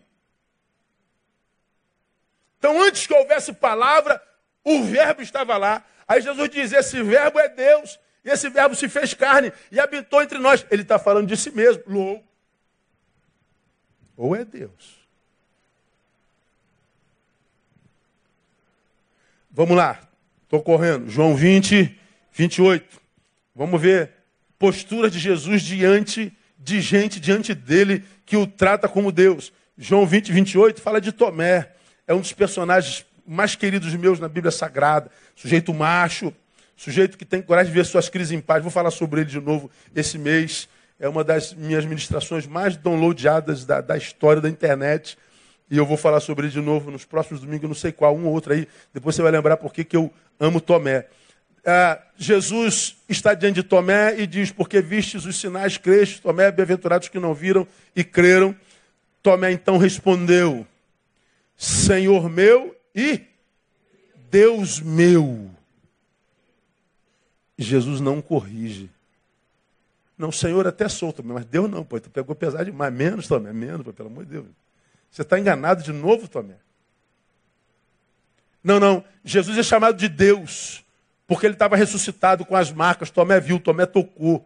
[2.57, 4.19] Então, antes que houvesse palavra,
[4.63, 5.85] o verbo estava lá.
[6.09, 10.23] Aí Jesus diz: esse verbo é Deus, e esse verbo se fez carne e habitou
[10.23, 10.65] entre nós.
[10.71, 12.27] Ele está falando de si mesmo, louco.
[14.17, 14.97] Ou é Deus.
[19.51, 19.99] Vamos lá,
[20.43, 21.07] estou correndo.
[21.09, 21.97] João 20,
[22.31, 22.99] 28.
[23.53, 24.11] Vamos ver
[24.57, 29.53] postura de Jesus diante de gente diante dele que o trata como Deus.
[29.77, 31.71] João 20, 28 fala de Tomé.
[32.05, 35.11] É um dos personagens mais queridos meus na Bíblia Sagrada.
[35.35, 36.33] Sujeito macho,
[36.75, 38.63] sujeito que tem coragem de ver suas crises em paz.
[38.63, 40.67] Vou falar sobre ele de novo esse mês.
[40.99, 45.15] É uma das minhas ministrações mais downloadadas da, da história da internet.
[45.69, 48.25] E eu vou falar sobre ele de novo nos próximos domingos, não sei qual, um
[48.25, 48.67] ou outro aí.
[48.91, 51.05] Depois você vai lembrar por que eu amo Tomé.
[51.63, 56.19] Ah, Jesus está diante de Tomé e diz: Porque vistes os sinais, creste.
[56.19, 58.55] Tomé, bem-aventurados que não viram e creram.
[59.21, 60.65] Tomé então respondeu:
[61.55, 63.21] Senhor meu e
[64.29, 65.49] Deus meu.
[67.57, 68.89] Jesus não corrige.
[70.17, 71.99] Não, Senhor até solto, mas Deus não, pô.
[71.99, 72.93] Tu pegou pesado demais.
[72.93, 74.45] Menos, Tomé, menos, pô, pelo amor de Deus.
[75.09, 76.55] Você está enganado de novo, Tomé.
[78.63, 79.03] Não, não.
[79.23, 80.83] Jesus é chamado de Deus,
[81.25, 83.09] porque ele estava ressuscitado com as marcas.
[83.09, 84.45] Tomé viu, Tomé tocou.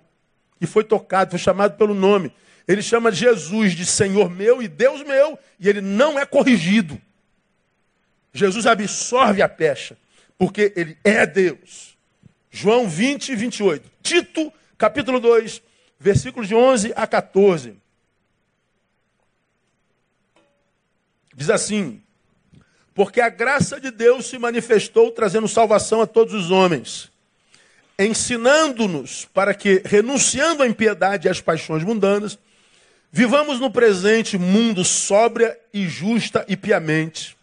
[0.62, 2.32] E foi tocado, foi chamado pelo nome.
[2.67, 6.99] Ele chama Jesus de Senhor meu e Deus meu, e ele não é corrigido.
[8.33, 9.95] Jesus absorve a pecha,
[10.37, 11.95] porque ele é Deus.
[12.49, 13.91] João 20, 28.
[14.01, 15.61] Tito, capítulo 2,
[15.99, 17.75] versículos de 11 a 14.
[21.35, 22.01] Diz assim:
[22.95, 27.11] Porque a graça de Deus se manifestou trazendo salvação a todos os homens,
[27.99, 32.37] ensinando-nos para que, renunciando à impiedade e às paixões mundanas,
[33.11, 37.37] vivamos no presente mundo sóbria e justa e piamente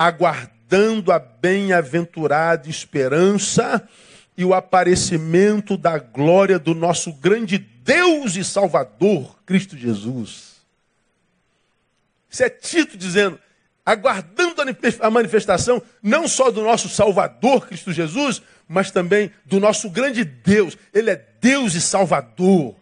[0.00, 3.86] aguardando a bem-aventurada esperança
[4.34, 10.62] e o aparecimento da glória do nosso grande Deus e Salvador, Cristo Jesus.
[12.30, 13.38] Isso é Tito dizendo,
[13.84, 14.62] aguardando
[15.00, 20.78] a manifestação não só do nosso Salvador, Cristo Jesus, mas também do nosso grande Deus.
[20.94, 22.74] Ele é Deus e Salvador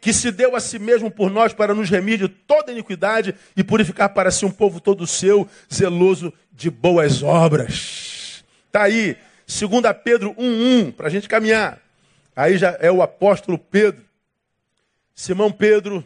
[0.00, 3.62] que se deu a si mesmo por nós para nos remir de toda iniquidade e
[3.62, 8.42] purificar para si um povo todo seu, zeloso de boas obras.
[8.66, 11.78] Está aí, 2 Pedro 1,1, para a gente caminhar.
[12.34, 14.02] Aí já é o apóstolo Pedro.
[15.14, 16.02] Simão Pedro,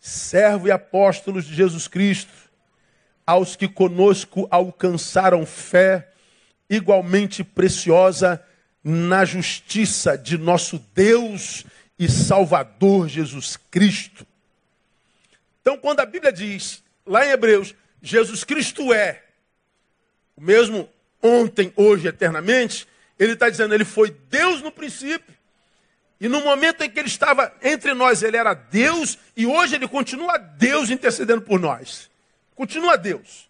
[0.00, 2.32] servo e apóstolo de Jesus Cristo,
[3.26, 6.08] aos que conosco alcançaram fé
[6.70, 8.42] igualmente preciosa
[8.82, 11.66] na justiça de nosso Deus
[11.98, 14.26] e Salvador Jesus Cristo.
[15.60, 19.22] Então, quando a Bíblia diz, lá em Hebreus, Jesus Cristo é
[20.36, 20.88] o mesmo
[21.22, 22.86] ontem, hoje, eternamente,
[23.18, 25.34] ele está dizendo, ele foi Deus no princípio.
[26.20, 29.88] E no momento em que ele estava entre nós, ele era Deus, e hoje ele
[29.88, 32.10] continua Deus intercedendo por nós.
[32.54, 33.48] Continua Deus.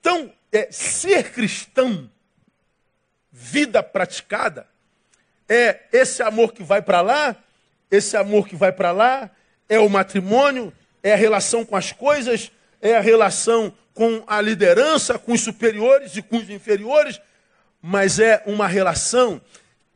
[0.00, 2.10] Então, é, ser cristão,
[3.30, 4.66] vida praticada,
[5.50, 7.34] é esse amor que vai para lá,
[7.90, 9.28] esse amor que vai para lá,
[9.68, 15.18] é o matrimônio, é a relação com as coisas, é a relação com a liderança,
[15.18, 17.20] com os superiores e com os inferiores,
[17.82, 19.40] mas é uma relação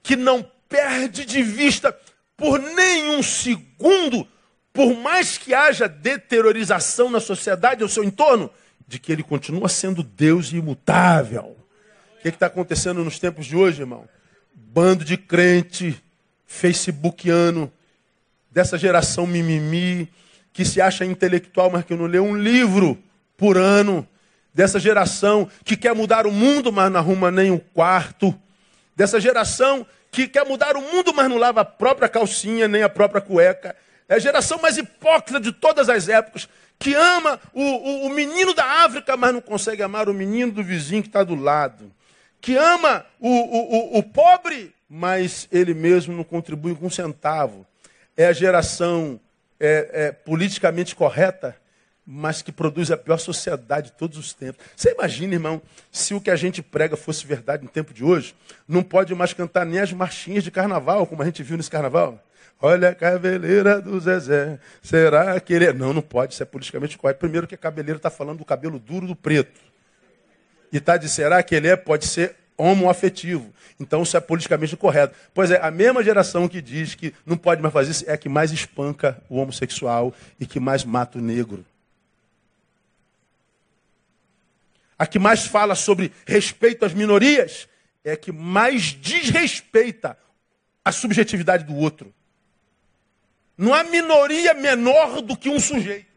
[0.02, 1.96] que não perde de vista
[2.36, 4.26] por nenhum segundo,
[4.72, 8.50] por mais que haja deteriorização na sociedade ao seu entorno,
[8.88, 11.56] de que ele continua sendo Deus imutável.
[12.18, 14.08] O que está acontecendo nos tempos de hoje, irmão?
[14.54, 16.02] Bando de crente
[16.46, 17.72] facebookiano,
[18.50, 20.08] dessa geração mimimi,
[20.52, 22.96] que se acha intelectual, mas que não lê um livro
[23.36, 24.06] por ano,
[24.54, 28.32] dessa geração que quer mudar o mundo, mas não arruma nem um quarto,
[28.94, 32.88] dessa geração que quer mudar o mundo, mas não lava a própria calcinha, nem a
[32.88, 33.74] própria cueca.
[34.08, 38.54] É a geração mais hipócrita de todas as épocas, que ama o, o, o menino
[38.54, 41.90] da África, mas não consegue amar o menino do vizinho que está do lado.
[42.44, 47.66] Que ama o, o, o pobre, mas ele mesmo não contribui com um centavo.
[48.14, 49.18] É a geração
[49.58, 51.56] é, é, politicamente correta,
[52.06, 54.62] mas que produz a pior sociedade de todos os tempos.
[54.76, 58.34] Você imagina, irmão, se o que a gente prega fosse verdade no tempo de hoje,
[58.68, 62.22] não pode mais cantar nem as marchinhas de carnaval, como a gente viu nesse carnaval.
[62.60, 65.72] Olha a cabeleira do Zezé, será que ele é...
[65.72, 67.20] Não, não pode, isso é politicamente correto.
[67.20, 69.72] Primeiro que a cabeleira está falando do cabelo duro do preto.
[70.74, 73.50] E está de será que ele é, pode ser homoafetivo.
[73.80, 75.16] Então isso é politicamente correto.
[75.32, 78.18] Pois é, a mesma geração que diz que não pode mais fazer isso é a
[78.18, 81.64] que mais espanca o homossexual e que mais mata o negro.
[84.98, 87.68] a que mais fala sobre respeito às minorias,
[88.04, 90.16] é a que mais desrespeita
[90.84, 92.12] a subjetividade do outro.
[93.56, 96.13] Não há minoria menor do que um sujeito.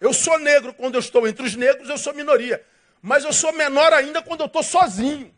[0.00, 2.62] Eu sou negro quando eu estou entre os negros, eu sou minoria.
[3.00, 5.32] Mas eu sou menor ainda quando eu estou sozinho.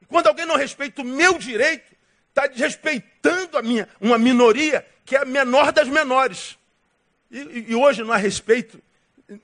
[0.00, 1.94] E quando alguém não respeita o meu direito,
[2.28, 6.58] está desrespeitando a minha, uma minoria que é a menor das menores.
[7.30, 8.80] E, e hoje não há respeito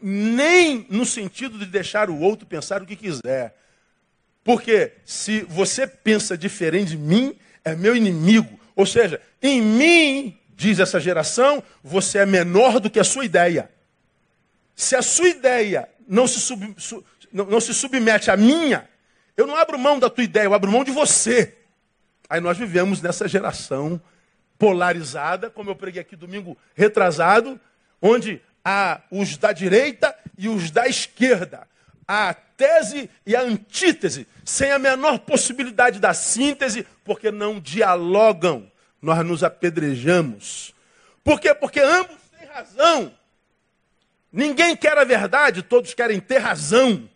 [0.01, 3.57] nem no sentido de deixar o outro pensar o que quiser.
[4.45, 8.59] Porque se você pensa diferente de mim, é meu inimigo.
[8.75, 13.69] Ou seja, em mim, diz essa geração, você é menor do que a sua ideia.
[14.77, 18.89] Se a sua ideia não se, sub, su, não, não se submete à minha,
[19.37, 21.57] eu não abro mão da tua ideia, eu abro mão de você.
[22.31, 24.01] Aí nós vivemos nessa geração
[24.57, 27.61] polarizada, como eu preguei aqui domingo retrasado,
[28.01, 31.67] onde há os da direita e os da esquerda.
[32.07, 38.71] Há a tese e a antítese, sem a menor possibilidade da síntese, porque não dialogam.
[39.03, 40.73] Nós nos apedrejamos.
[41.25, 41.53] Por quê?
[41.53, 43.13] Porque ambos têm razão.
[44.33, 47.09] Ninguém quer a verdade, todos querem ter razão.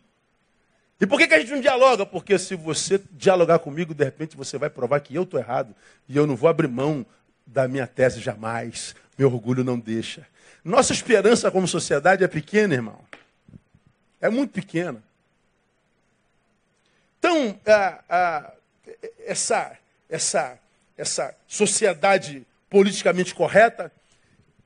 [1.01, 2.05] E por que, que a gente não dialoga?
[2.05, 5.75] Porque se você dialogar comigo, de repente você vai provar que eu estou errado.
[6.09, 7.07] E eu não vou abrir mão
[7.47, 8.95] da minha tese jamais.
[9.17, 10.27] Meu orgulho não deixa.
[10.65, 12.99] Nossa esperança como sociedade é pequena, irmão.
[14.21, 15.03] É muito pequena.
[17.19, 17.59] Então,
[19.25, 20.59] essa, essa,
[20.97, 23.93] essa sociedade politicamente correta,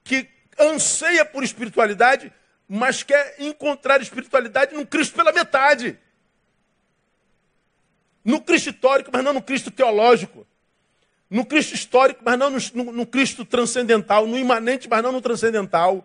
[0.05, 2.33] que anseia por espiritualidade,
[2.69, 5.99] mas quer encontrar espiritualidade no Cristo pela metade.
[8.25, 10.47] No Cristo histórico, mas não no Cristo teológico
[11.31, 15.21] no Cristo histórico, mas não no, no, no, Cristo transcendental, no imanente, mas não no
[15.21, 16.05] transcendental.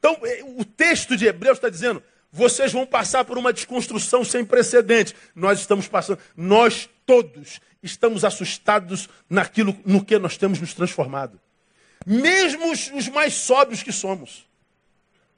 [0.00, 4.44] Então, é, o texto de Hebreus está dizendo: vocês vão passar por uma desconstrução sem
[4.44, 5.14] precedentes.
[5.32, 11.40] Nós estamos passando, nós todos estamos assustados naquilo no que nós temos nos transformado.
[12.06, 14.48] Mesmo os, os mais sóbrios que somos.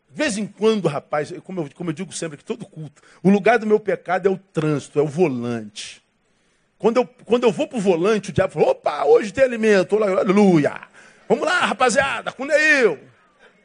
[0.09, 3.31] De vez em quando, rapaz, como eu, como eu digo sempre que todo culto, o
[3.31, 6.03] lugar do meu pecado é o trânsito, é o volante.
[6.79, 10.03] Quando eu, quando eu vou para o volante, o diabo falou, opa, hoje tem alimento,
[10.03, 10.83] aleluia.
[11.29, 12.99] Vamos lá, rapaziada, com eu.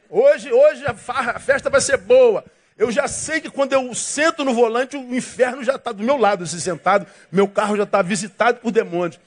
[0.08, 2.44] Hoje, hoje a, farra, a festa vai ser boa.
[2.78, 6.16] Eu já sei que quando eu sento no volante, o inferno já está do meu
[6.16, 7.06] lado, assim, sentado.
[7.30, 9.18] Meu carro já está visitado por demônios.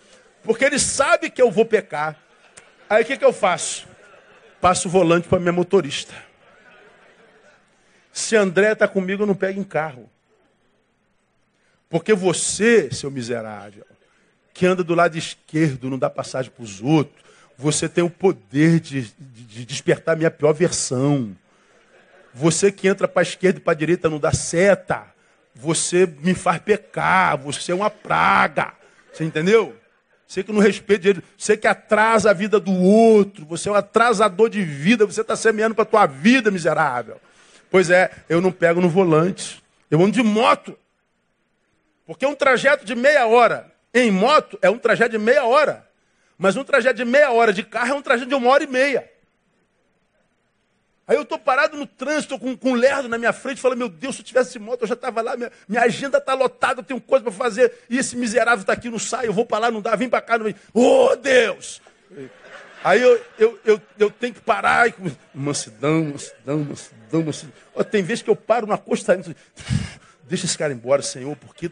[0.41, 2.17] Porque ele sabe que eu vou pecar.
[2.89, 3.85] Aí o que, que eu faço?
[4.61, 6.13] Passo o volante para minha motorista.
[8.13, 10.09] Se André está comigo, eu não pego em carro.
[11.89, 13.85] Porque você, seu miserável,
[14.53, 17.21] que anda do lado esquerdo, não dá passagem para os outros,
[17.57, 21.35] você tem o poder de, de despertar a minha pior versão.
[22.33, 25.05] Você que entra para a esquerda e para a direita não dá seta.
[25.53, 27.37] Você me faz pecar.
[27.37, 28.73] Você é uma praga.
[29.11, 29.75] Você entendeu?
[30.31, 33.75] Você que não respeita ele, você que atrasa a vida do outro, você é um
[33.75, 37.19] atrasador de vida, você está semeando para a tua vida, miserável.
[37.69, 39.61] Pois é, eu não pego no volante.
[39.89, 40.77] Eu ando de moto.
[42.05, 45.85] Porque um trajeto de meia hora em moto é um trajeto de meia hora.
[46.37, 48.67] Mas um trajeto de meia hora de carro é um trajeto de uma hora e
[48.67, 49.10] meia.
[51.11, 53.89] Aí eu estou parado no trânsito com, com um lerdo na minha frente, falando, meu
[53.89, 56.85] Deus, se eu tivesse moto, eu já estava lá, minha, minha agenda está lotada, eu
[56.85, 59.71] tenho coisa para fazer, e esse miserável está aqui, não sai, eu vou para lá,
[59.71, 60.55] não dá, vem para cá, não vem.
[60.73, 61.81] Oh, Deus!
[62.81, 64.93] Aí eu, eu, eu, eu tenho que parar e
[65.35, 67.53] mansidão, mansidão, mansidão, mansidão.
[67.91, 69.35] Tem vezes que eu paro no acostamento.
[70.23, 71.69] Deixa esse cara embora, Senhor, porque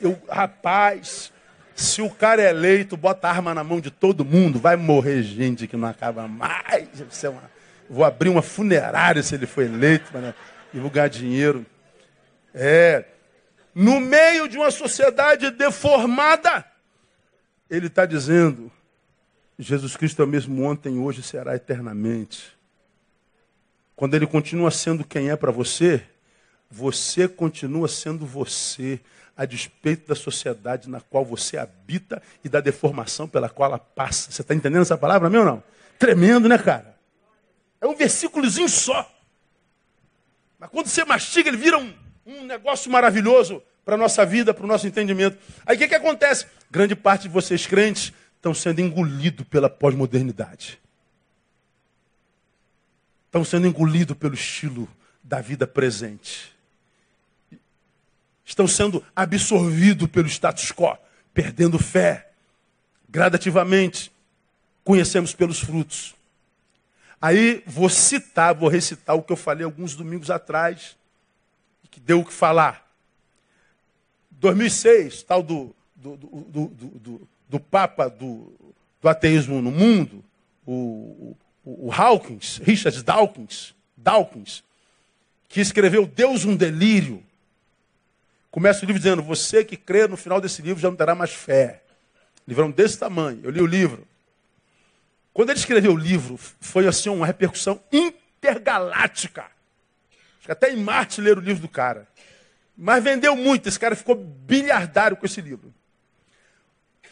[0.00, 1.32] eu, rapaz,
[1.76, 5.22] se o cara é eleito, bota a arma na mão de todo mundo, vai morrer
[5.22, 6.88] gente que não acaba mais.
[7.08, 7.59] Isso é uma,
[7.90, 10.32] Vou abrir uma funerária se ele for eleito, para
[10.72, 11.66] divulgar dinheiro.
[12.54, 13.04] É.
[13.74, 16.64] No meio de uma sociedade deformada,
[17.68, 18.70] ele está dizendo:
[19.58, 22.56] Jesus Cristo é o mesmo ontem, hoje será eternamente.
[23.96, 26.00] Quando ele continua sendo quem é para você,
[26.70, 29.00] você continua sendo você,
[29.36, 34.30] a despeito da sociedade na qual você habita e da deformação pela qual ela passa.
[34.30, 35.62] Você está entendendo essa palavra, meu não?
[35.98, 36.89] Tremendo, né, cara?
[37.80, 39.10] É um versículozinho só.
[40.58, 41.94] Mas quando você mastiga, ele vira um,
[42.26, 45.38] um negócio maravilhoso para a nossa vida, para o nosso entendimento.
[45.64, 46.46] Aí o que, que acontece?
[46.70, 50.78] Grande parte de vocês crentes estão sendo engolidos pela pós-modernidade.
[53.26, 54.88] Estão sendo engolidos pelo estilo
[55.22, 56.50] da vida presente
[58.50, 60.96] estão sendo absorvidos pelo status quo,
[61.32, 62.30] perdendo fé.
[63.08, 64.12] Gradativamente,
[64.84, 66.14] conhecemos pelos frutos.
[67.20, 70.96] Aí vou citar, vou recitar o que eu falei alguns domingos atrás,
[71.90, 72.88] que deu o que falar.
[74.30, 78.52] 2006, tal do, do, do, do, do Papa do,
[79.02, 80.24] do ateísmo no mundo,
[80.66, 84.62] o, o, o Hawkins, Richard Dawkins, Dawkins,
[85.48, 87.22] que escreveu Deus um delírio,
[88.50, 91.30] Começa o livro dizendo: Você que crê no final desse livro já não terá mais
[91.30, 91.82] fé.
[92.46, 93.40] Livrão desse tamanho.
[93.44, 94.06] Eu li o livro.
[95.32, 99.46] Quando ele escreveu o livro, foi assim uma repercussão intergaláctica.
[100.48, 102.08] Até em Marte ler o livro do cara.
[102.76, 105.72] Mas vendeu muito, esse cara ficou bilhardário com esse livro.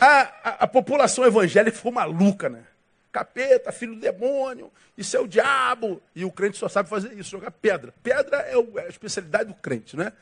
[0.00, 2.64] A, a, a população evangélica ficou maluca, né?
[3.12, 6.00] Capeta, filho do demônio, isso é o diabo.
[6.14, 7.92] E o crente só sabe fazer isso, jogar pedra.
[8.02, 10.12] Pedra é, o, é a especialidade do crente, né?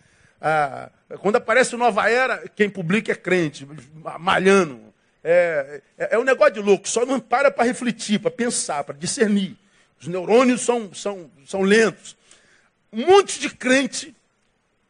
[0.40, 0.90] Ah,
[1.20, 3.66] quando aparece o Nova Era, quem publica é crente,
[4.18, 4.85] malhando.
[5.28, 8.96] É, é, é um negócio de louco, só não para para refletir, para pensar, para
[8.96, 9.56] discernir.
[10.00, 12.16] Os neurônios são, são, são lentos.
[12.92, 14.14] Um monte de crente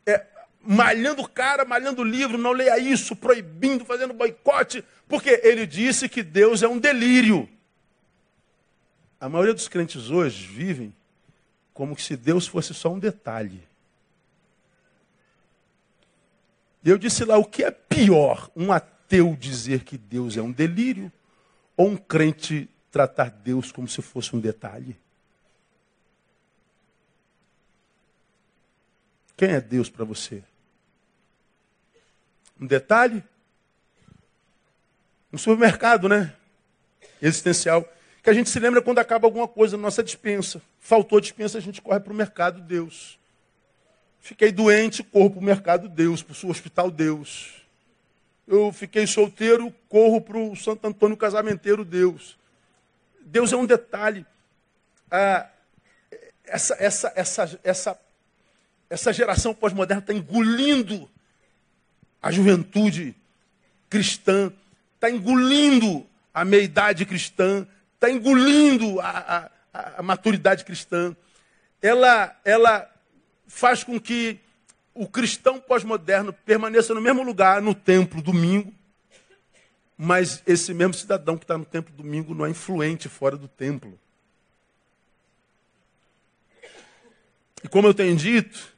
[0.04, 0.26] é,
[0.60, 6.06] malhando o cara, malhando o livro, não leia isso, proibindo, fazendo boicote, porque ele disse
[6.06, 7.48] que Deus é um delírio.
[9.18, 10.94] A maioria dos crentes hoje vivem
[11.72, 13.66] como se Deus fosse só um detalhe.
[16.84, 18.50] Eu disse lá: o que é pior?
[18.54, 18.95] Um ateu
[19.38, 21.12] dizer que Deus é um delírio
[21.76, 24.96] ou um crente tratar Deus como se fosse um detalhe?
[29.36, 30.42] Quem é Deus para você?
[32.58, 33.22] Um detalhe?
[35.32, 36.34] Um supermercado, né?
[37.20, 37.86] Existencial.
[38.22, 40.62] Que a gente se lembra quando acaba alguma coisa na nossa dispensa.
[40.80, 43.18] Faltou dispensa, a gente corre para o mercado Deus.
[44.20, 47.65] Fiquei doente, corro para o mercado Deus, para o hospital Deus.
[48.46, 52.38] Eu fiquei solteiro, corro para o Santo Antônio Casamenteiro Deus.
[53.20, 54.24] Deus é um detalhe.
[55.10, 55.48] Ah,
[56.44, 58.00] essa, essa, essa, essa,
[58.88, 61.10] essa geração pós-moderna está engolindo
[62.22, 63.14] a juventude
[63.90, 64.52] cristã,
[64.94, 71.16] está engolindo a meia-idade cristã, está engolindo a, a, a, maturidade cristã.
[71.82, 72.90] Ela, ela
[73.46, 74.38] faz com que
[74.96, 78.72] o cristão pós-moderno permaneça no mesmo lugar no templo domingo,
[79.96, 83.98] mas esse mesmo cidadão que está no templo domingo não é influente fora do templo.
[87.62, 88.74] E como eu tenho dito,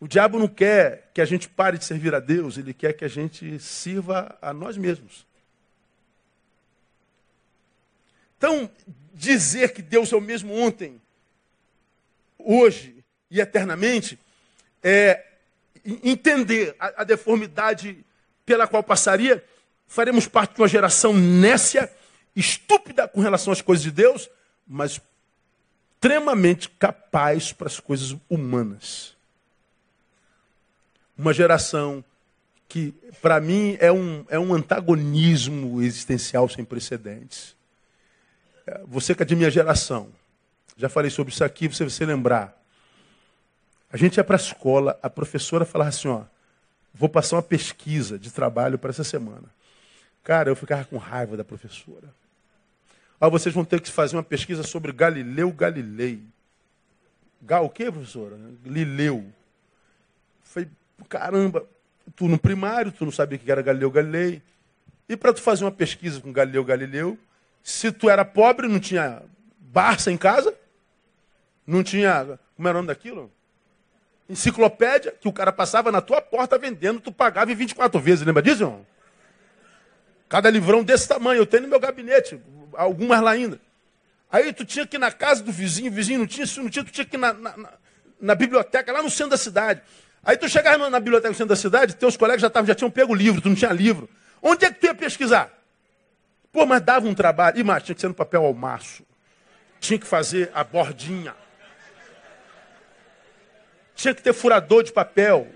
[0.00, 3.04] o diabo não quer que a gente pare de servir a Deus, ele quer que
[3.04, 5.26] a gente sirva a nós mesmos.
[8.38, 8.70] Então,
[9.12, 11.00] dizer que Deus é o mesmo ontem,
[12.38, 14.18] hoje e eternamente,
[14.82, 15.33] é,
[15.84, 18.04] entender a, a deformidade
[18.46, 19.44] pela qual passaria,
[19.86, 21.90] faremos parte de uma geração nécia,
[22.34, 24.28] estúpida com relação às coisas de Deus,
[24.66, 25.00] mas
[26.04, 29.16] extremamente capaz para as coisas humanas.
[31.16, 32.04] Uma geração
[32.68, 37.56] que, para mim, é um, é um antagonismo existencial sem precedentes.
[38.66, 40.10] É, você que é de minha geração,
[40.76, 42.63] já falei sobre isso aqui, você vai se lembrar.
[43.94, 46.22] A gente ia para a escola, a professora falava assim, ó,
[46.92, 49.44] vou passar uma pesquisa de trabalho para essa semana.
[50.24, 52.12] Cara, eu ficava com raiva da professora.
[53.20, 56.20] Ah, vocês vão ter que fazer uma pesquisa sobre Galileu Galilei.
[57.40, 58.36] Gal o quê, professora?
[58.64, 59.24] Galileu.
[60.42, 60.68] Falei,
[61.08, 61.64] caramba,
[62.16, 64.42] tu no primário, tu não sabia que era Galileu Galilei.
[65.08, 67.16] E para tu fazer uma pesquisa com Galileu Galileu,
[67.62, 69.22] se tu era pobre, não tinha
[69.60, 70.52] Barça em casa?
[71.64, 72.40] Não tinha.
[72.56, 73.30] Como era o nome daquilo?
[74.28, 78.42] Enciclopédia que o cara passava na tua porta vendendo, tu pagava em 24 vezes, lembra
[78.42, 78.86] disso, irmão?
[80.28, 82.40] Cada livrão desse tamanho, eu tenho no meu gabinete,
[82.72, 83.60] algumas lá ainda.
[84.30, 86.68] Aí tu tinha que ir na casa do vizinho, o vizinho não tinha, se não
[86.68, 87.68] tinha, tu tinha que ir na, na, na,
[88.20, 89.82] na biblioteca, lá no centro da cidade.
[90.24, 92.90] Aí tu chegava na, biblioteca no centro da cidade, teus colegas já, tavam, já tinham
[92.90, 94.08] pego o livro, tu não tinha livro.
[94.42, 95.50] Onde é que tu ia pesquisar?
[96.50, 97.58] Pô, mas dava um trabalho.
[97.58, 99.04] E mais, tinha que ser no papel ao maço.
[99.80, 101.34] Tinha que fazer a bordinha.
[103.94, 105.48] Tinha que ter furador de papel.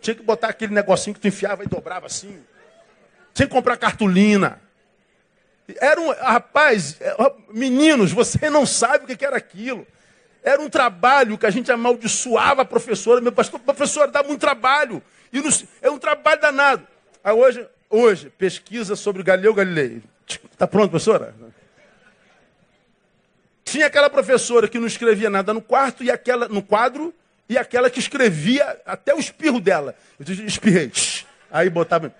[0.00, 2.42] Tinha que botar aquele negocinho que tu enfiava e dobrava assim.
[3.34, 4.60] Tinha que comprar cartolina.
[5.80, 6.10] Era um.
[6.10, 7.14] Rapaz, é,
[7.52, 9.86] meninos, você não sabe o que era aquilo.
[10.42, 13.20] Era um trabalho que a gente amaldiçoava a professora.
[13.20, 15.02] Meu pastor, professora, dá muito trabalho.
[15.32, 16.86] E nos, é um trabalho danado.
[17.22, 20.02] Aí hoje, hoje, pesquisa sobre Galileu Galilei.
[20.26, 21.34] Está pronto, professora?
[23.64, 27.14] Tinha aquela professora que não escrevia nada no quarto e aquela no quadro
[27.50, 29.96] e aquela que escrevia até o espirro dela.
[30.20, 30.92] Eu espirrei.
[31.50, 32.14] Aí botava.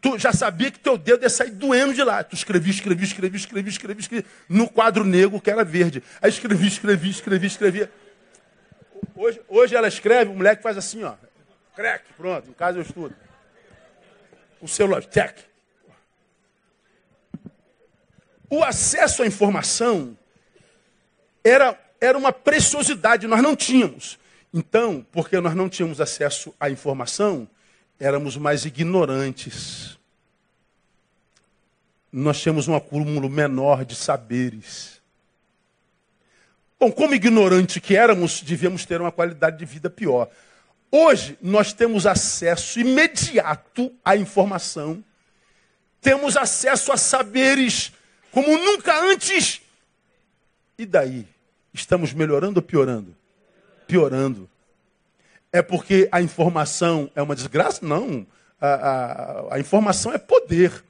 [0.00, 2.24] Tu já sabia que teu dedo ia sair doendo de lá.
[2.24, 6.02] Tu escrevia, escrevia, escrevia, escrevia, escrevia, escrevia no quadro negro que era verde.
[6.22, 7.92] Aí escrevia, escrevia, escrevia, escrevia.
[9.14, 11.12] Hoje, hoje ela escreve, o moleque faz assim, ó.
[11.76, 13.14] Crack, pronto, em casa eu estudo.
[14.62, 15.44] O celular, tech.
[18.48, 20.16] O acesso à informação
[21.44, 24.18] era, era uma preciosidade, nós não tínhamos.
[24.52, 27.48] Então, porque nós não tínhamos acesso à informação,
[28.00, 29.98] éramos mais ignorantes.
[32.10, 35.02] Nós tínhamos um acúmulo menor de saberes.
[36.80, 40.30] Bom, como ignorante que éramos, devíamos ter uma qualidade de vida pior.
[40.90, 45.04] Hoje, nós temos acesso imediato à informação,
[46.00, 47.92] temos acesso a saberes
[48.30, 49.60] como nunca antes.
[50.78, 51.26] E daí?
[51.74, 53.17] Estamos melhorando ou piorando?
[53.88, 54.48] Piorando.
[55.50, 57.84] É porque a informação é uma desgraça?
[57.84, 58.26] Não.
[58.60, 60.84] A, a, a informação é poder.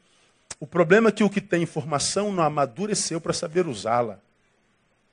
[0.60, 4.18] O problema é que o que tem informação não amadureceu para saber usá-la.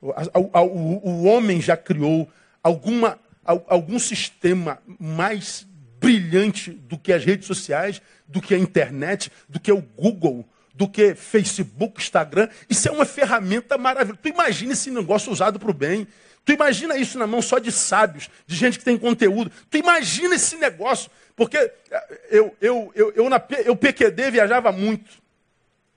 [0.02, 2.28] O, o, o, homem já criou
[2.64, 5.66] alguma, algum sistema mais
[6.00, 10.88] brilhante do que as redes sociais, do que a internet, do que o Google, do
[10.88, 12.50] que Facebook, Instagram.
[12.70, 14.20] Isso é uma ferramenta maravilhosa.
[14.22, 16.08] Tu imagina esse negócio usado para o bem.
[16.46, 19.52] Tu imagina isso na mão só de sábios, de gente que tem conteúdo.
[19.70, 21.10] Tu imagina esse negócio.
[21.36, 25.10] Porque eh, eu, eu, eu, eu, na, eu PQD viajava muito.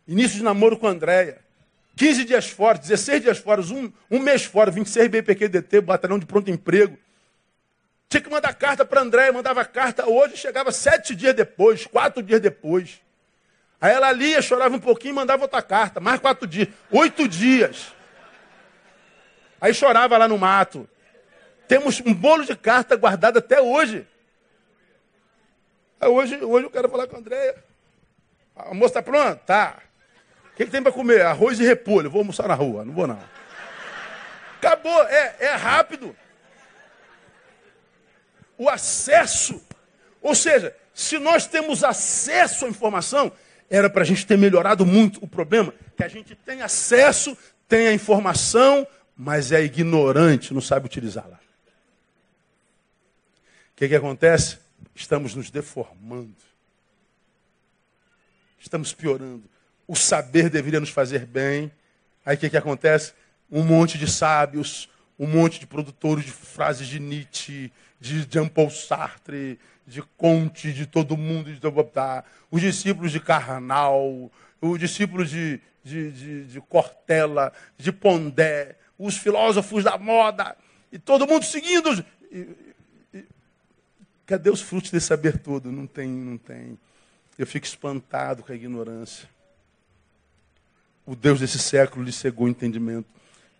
[0.07, 1.39] Início de namoro com a Andréia.
[1.97, 6.51] 15 dias fora, 16 dias fora, um, um mês fora, 26 BPQDT, batalhão de pronto
[6.51, 6.97] emprego.
[8.09, 10.09] Tinha que mandar carta para a Andréia, mandava carta.
[10.09, 13.01] Hoje chegava sete dias depois, quatro dias depois.
[13.81, 16.01] Aí ela lia, chorava um pouquinho, mandava outra carta.
[16.01, 16.69] Mais quatro dias.
[16.91, 17.93] Oito dias.
[19.61, 20.89] Aí chorava lá no mato.
[21.67, 24.07] Temos um bolo de carta guardado até hoje.
[26.01, 27.57] Aí hoje, hoje eu quero falar com a Andréia.
[28.57, 29.37] A moça está pronta?
[29.37, 29.79] Tá.
[30.53, 31.23] O que, que tem para comer?
[31.23, 32.11] Arroz e repolho.
[32.11, 32.85] vou almoçar na rua.
[32.85, 33.19] Não vou não.
[34.57, 35.03] Acabou.
[35.05, 36.17] É, é rápido.
[38.57, 39.63] O acesso.
[40.23, 43.31] Ou seja, se nós temos acesso à informação,
[43.71, 45.23] era para a gente ter melhorado muito.
[45.23, 47.37] O problema que a gente tem acesso,
[47.69, 48.87] tem a informação,
[49.19, 51.41] mas é ignorante, não sabe utilizá-la.
[53.73, 54.59] O que, que acontece?
[54.95, 56.37] Estamos nos deformando.
[58.61, 59.43] Estamos piorando.
[59.89, 61.73] O saber deveria nos fazer bem.
[62.25, 63.13] Aí o que, que acontece?
[63.51, 64.89] Um monte de sábios,
[65.19, 71.17] um monte de produtores de frases de Nietzsche, de Jean-Paul Sartre, de Conte, de todo
[71.17, 71.61] mundo, de
[72.53, 79.85] os discípulos de Carnal, os discípulos de, de, de, de Cortella, de Pondé, os filósofos
[79.85, 80.57] da moda,
[80.91, 82.05] e todo mundo seguindo.
[82.33, 82.49] E,
[83.15, 83.25] e,
[84.27, 85.71] cadê os frutos desse saber todo?
[85.71, 86.79] Não tem, não tem.
[87.39, 89.29] Eu fico espantado com a ignorância.
[91.07, 93.07] O Deus desse século lhe cegou o entendimento.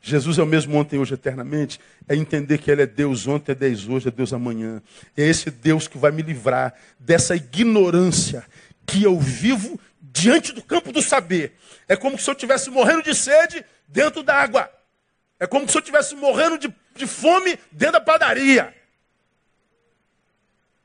[0.01, 1.81] Jesus é o mesmo ontem, hoje, eternamente.
[2.09, 4.83] É entender que Ele é Deus ontem, é Deus hoje, é Deus amanhã.
[5.17, 8.45] É esse Deus que vai me livrar dessa ignorância
[8.87, 11.55] que eu vivo diante do campo do saber.
[11.87, 14.71] É como se eu estivesse morrendo de sede dentro da água.
[15.41, 18.75] É como se eu estivesse morrendo de, de fome dentro da padaria.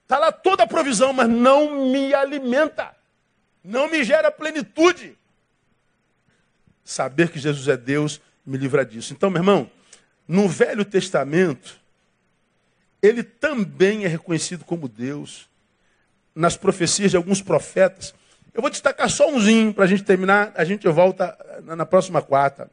[0.04, 2.96] Está lá toda a provisão, mas não me alimenta.
[3.64, 5.18] Não me gera plenitude.
[6.84, 9.14] Saber que Jesus é Deus me livra disso.
[9.14, 9.72] Então, meu irmão,
[10.28, 11.80] no Velho Testamento,
[13.02, 15.50] ele também é reconhecido como Deus.
[16.36, 18.14] Nas profecias de alguns profetas.
[18.54, 22.70] Eu vou destacar só umzinho para a gente terminar, a gente volta na próxima quarta.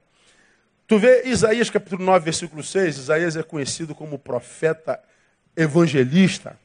[0.91, 4.99] Tu vê Isaías capítulo 9, versículo 6, Isaías é conhecido como profeta
[5.57, 6.59] evangelista,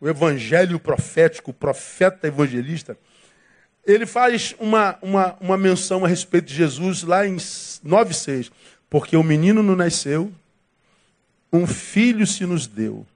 [0.00, 2.98] o evangelho profético, o profeta evangelista.
[3.86, 8.50] ele faz uma, uma, uma menção a respeito de Jesus lá em 9,6.
[8.90, 10.32] Porque o menino não nasceu,
[11.52, 13.06] um filho se nos deu,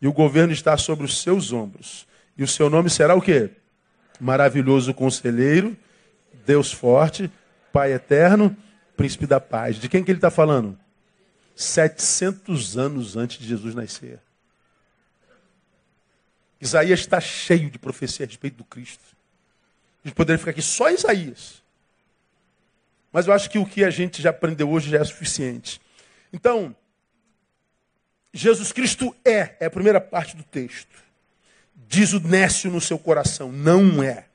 [0.00, 2.06] e o governo está sobre os seus ombros.
[2.38, 3.50] E o seu nome será o quê?
[4.20, 5.76] Maravilhoso Conselheiro,
[6.46, 7.28] Deus Forte,
[7.72, 8.56] Pai Eterno,
[9.00, 9.76] Príncipe da Paz.
[9.76, 10.78] De quem que ele está falando?
[11.56, 14.20] 700 anos antes de Jesus nascer.
[16.60, 19.02] Isaías está cheio de profecia a respeito do Cristo.
[20.04, 21.62] A gente poderia ficar aqui só Isaías.
[23.10, 25.80] Mas eu acho que o que a gente já aprendeu hoje já é suficiente.
[26.30, 26.76] Então,
[28.34, 30.94] Jesus Cristo é, é a primeira parte do texto.
[31.88, 34.26] Diz o nécio no seu coração, não é.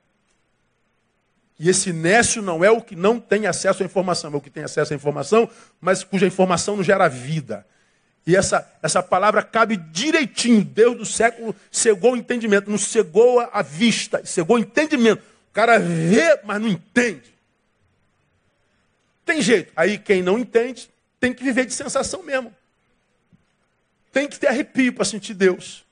[1.57, 4.49] E esse nécio não é o que não tem acesso à informação, é o que
[4.49, 5.49] tem acesso à informação,
[5.79, 7.65] mas cuja informação não gera vida.
[8.27, 10.63] E essa, essa palavra cabe direitinho.
[10.63, 15.21] Deus do século cegou o entendimento, não cegou a vista, cegou o entendimento.
[15.49, 17.33] O cara vê, mas não entende.
[19.23, 19.71] Tem jeito.
[19.75, 20.89] Aí quem não entende
[21.19, 22.53] tem que viver de sensação mesmo.
[24.11, 25.85] Tem que ter arrepio para sentir Deus.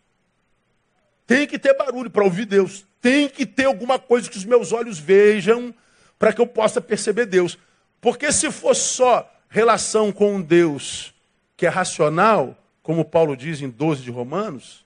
[1.25, 2.85] Tem que ter barulho para ouvir Deus.
[3.03, 5.75] Tem que ter alguma coisa que os meus olhos vejam
[6.17, 7.57] para que eu possa perceber Deus.
[7.99, 11.13] Porque se for só relação com um Deus
[11.57, 14.85] que é racional, como Paulo diz em 12 de Romanos,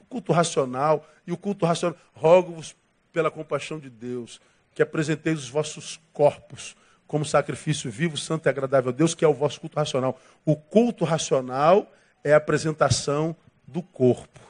[0.00, 2.74] o culto racional e o culto racional, rogo-vos
[3.12, 4.40] pela compaixão de Deus,
[4.74, 6.74] que apresenteis os vossos corpos
[7.06, 10.18] como sacrifício vivo, santo e agradável a Deus, que é o vosso culto racional.
[10.42, 11.92] O culto racional
[12.24, 14.40] é a apresentação do corpo.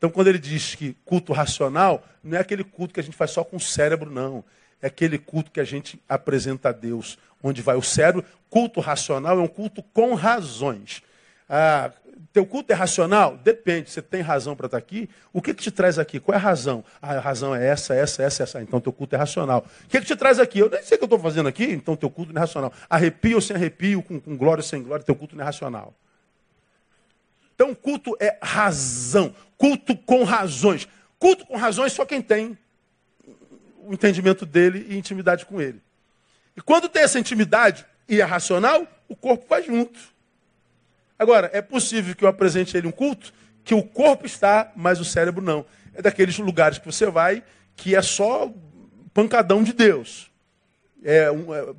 [0.00, 3.32] Então, quando ele diz que culto racional, não é aquele culto que a gente faz
[3.32, 4.42] só com o cérebro, não.
[4.80, 8.24] É aquele culto que a gente apresenta a Deus, onde vai o cérebro.
[8.48, 11.02] Culto racional é um culto com razões.
[11.46, 11.92] Ah,
[12.32, 13.36] teu culto é racional?
[13.36, 13.90] Depende.
[13.90, 15.06] Você tem razão para estar aqui?
[15.34, 16.18] O que, que te traz aqui?
[16.18, 16.82] Qual é a razão?
[17.02, 18.62] Ah, a razão é essa, essa, essa, essa.
[18.62, 19.66] Então teu culto é racional.
[19.84, 20.60] O que, que te traz aqui?
[20.60, 22.72] Eu nem sei o que eu estou fazendo aqui, então teu culto não é racional.
[22.88, 25.94] Arrepio sem arrepio, com, com glória sem glória, teu culto não é racional.
[27.60, 29.34] Então, culto é razão.
[29.58, 30.88] Culto com razões.
[31.18, 32.56] Culto com razões só quem tem
[33.84, 35.78] o entendimento dele e intimidade com ele.
[36.56, 40.00] E quando tem essa intimidade e é racional, o corpo vai junto.
[41.18, 43.30] Agora, é possível que eu apresente ele um culto
[43.62, 45.66] que o corpo está, mas o cérebro não.
[45.92, 47.44] É daqueles lugares que você vai
[47.76, 48.50] que é só
[49.12, 50.30] pancadão de Deus.
[51.04, 51.74] É, um, é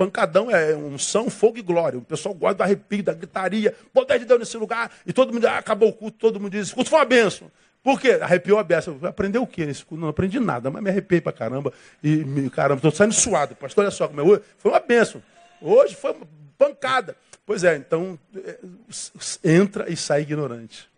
[0.00, 1.98] pancadão é unção, fogo e glória.
[1.98, 4.90] O pessoal gosta do arrepio, da gritaria, poder de Deus nesse lugar.
[5.04, 7.50] E todo mundo, ah, acabou o culto, todo mundo diz, culto foi uma bênção.
[7.82, 8.18] Por quê?
[8.18, 8.96] Arrepiou a beça.
[9.02, 10.00] Aprendeu o quê nesse culto?
[10.00, 11.70] Não aprendi nada, mas me arrepiei pra caramba.
[12.02, 13.54] E, caramba, estou saindo suado.
[13.54, 14.42] Pastor, olha só como é hoje.
[14.56, 15.22] Foi uma bênção.
[15.60, 16.26] Hoje foi uma
[16.56, 17.14] pancada.
[17.44, 18.58] Pois é, então é,
[19.44, 20.88] entra e sai ignorante.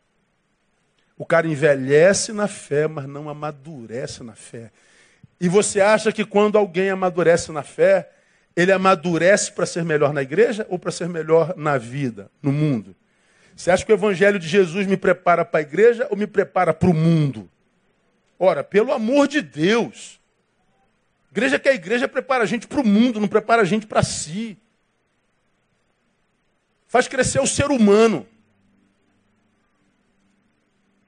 [1.18, 4.70] O cara envelhece na fé, mas não amadurece na fé.
[5.40, 8.08] E você acha que quando alguém amadurece na fé,
[8.56, 12.94] ele amadurece para ser melhor na igreja ou para ser melhor na vida, no mundo?
[13.54, 16.72] Você acha que o evangelho de Jesus me prepara para a igreja ou me prepara
[16.72, 17.50] para o mundo?
[18.38, 20.20] Ora, pelo amor de Deus.
[21.30, 23.86] Igreja que é a igreja prepara a gente para o mundo, não prepara a gente
[23.86, 24.58] para si.
[26.86, 28.26] Faz crescer o ser humano.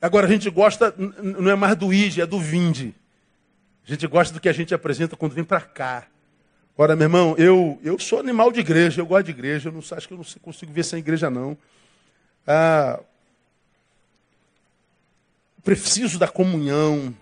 [0.01, 2.95] Agora a gente gosta, não é mais do ide, é do vinde.
[3.87, 6.07] A gente gosta do que a gente apresenta quando vem para cá.
[6.77, 9.79] Ora, meu irmão, eu, eu sou animal de igreja, eu gosto de igreja, eu não
[9.79, 11.57] acho que eu não consigo ver sem igreja, não.
[12.45, 12.99] Ah,
[15.63, 17.15] preciso da comunhão.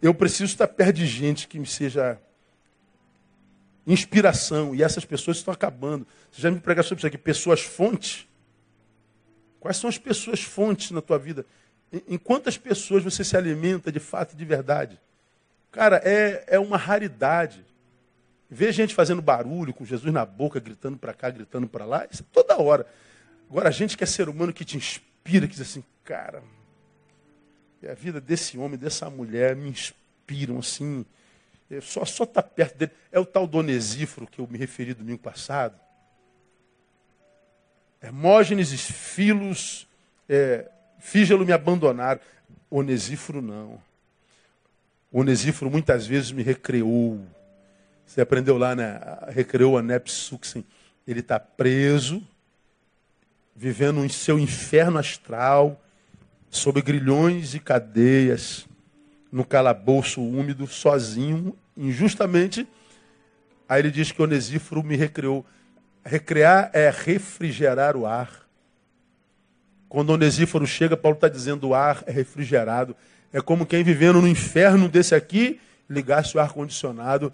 [0.00, 2.18] Eu preciso estar perto de gente que me seja
[3.86, 4.74] inspiração.
[4.74, 6.06] E essas pessoas estão acabando.
[6.32, 8.26] Você já me pregar sobre isso aqui, pessoas fontes.
[9.60, 11.44] Quais são as pessoas fontes na tua vida?
[12.08, 14.98] Em quantas pessoas você se alimenta de fato e de verdade?
[15.70, 17.64] Cara, é, é uma raridade.
[18.50, 22.22] Ver gente fazendo barulho, com Jesus na boca, gritando para cá, gritando para lá, isso
[22.22, 22.84] é toda hora.
[23.48, 26.42] Agora, a gente que é ser humano, que te inspira, que diz assim, cara,
[27.88, 31.06] a vida desse homem, dessa mulher me inspiram assim.
[31.80, 32.92] Só só tá perto dele.
[33.12, 35.78] É o tal Donesíforo que eu me referi domingo passado.
[38.02, 39.86] Hermógenes e Filos,
[40.28, 42.20] é, Fígelo me abandonaram.
[42.68, 43.80] Onesíforo não.
[45.12, 47.20] Onesíforo muitas vezes me recreou.
[48.10, 49.00] Você aprendeu lá, né?
[49.28, 50.66] Recreou a Nepsuxen.
[51.06, 52.20] Ele está preso,
[53.54, 55.80] vivendo em seu inferno astral,
[56.50, 58.66] sob grilhões e cadeias,
[59.30, 62.66] no calabouço úmido, sozinho, injustamente.
[63.68, 65.46] Aí ele diz que Onesíforo me recreou.
[66.04, 68.44] Recrear é refrigerar o ar.
[69.88, 72.96] Quando Onesíforo chega, Paulo está dizendo o ar é refrigerado.
[73.32, 77.32] É como quem vivendo no inferno desse aqui ligasse o ar-condicionado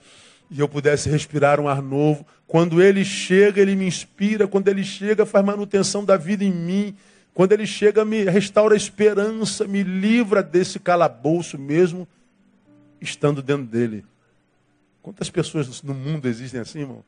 [0.51, 2.26] e eu pudesse respirar um ar novo.
[2.47, 4.47] Quando ele chega, ele me inspira.
[4.47, 6.97] Quando ele chega, faz manutenção da vida em mim.
[7.34, 12.09] Quando ele chega, me restaura a esperança, me livra desse calabouço mesmo,
[13.01, 14.05] estando dentro dele.
[15.03, 17.05] Quantas pessoas no mundo existem assim, irmão?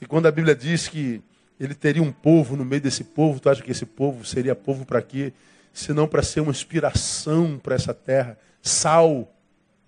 [0.00, 1.22] E quando a Bíblia diz que
[1.58, 4.84] ele teria um povo no meio desse povo, tu acha que esse povo seria povo
[4.84, 5.32] para quê?
[5.72, 8.38] Senão para ser uma inspiração para essa terra.
[8.60, 9.32] Sal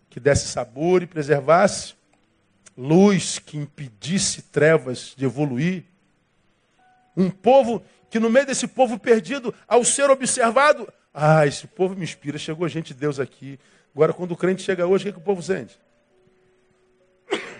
[0.08, 1.97] que desse sabor e preservasse
[2.78, 5.82] luz que impedisse trevas de evoluir.
[7.16, 12.04] Um povo que no meio desse povo perdido, ao ser observado, ah, esse povo me
[12.04, 13.58] inspira, chegou gente de Deus aqui.
[13.92, 15.76] Agora, quando o crente chega hoje, o que, é que o povo sente?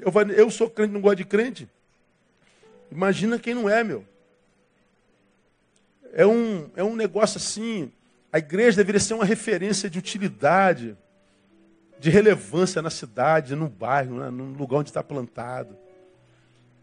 [0.00, 1.68] Eu, eu sou crente, não gosto de crente.
[2.90, 4.02] Imagina quem não é, meu.
[6.10, 7.92] É um, é um negócio assim.
[8.32, 10.96] A igreja deveria ser uma referência de utilidade
[12.00, 15.76] de relevância na cidade, no bairro, né, no lugar onde está plantado.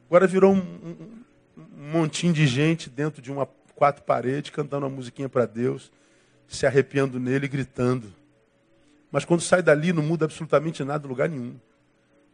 [0.06, 1.24] Agora virou um, um,
[1.58, 5.92] um, montinho de gente dentro de uma quatro paredes, cantando uma musiquinha para Deus,
[6.48, 8.14] se arrepiando nele e gritando.
[9.12, 11.56] Mas quando sai dali, não muda absolutamente nada lugar nenhum.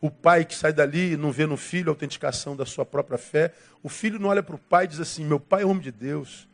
[0.01, 3.53] O pai que sai dali não vê no filho a autenticação da sua própria fé.
[3.81, 5.91] O filho não olha para o pai e diz assim: Meu pai é homem de
[5.91, 6.47] Deus.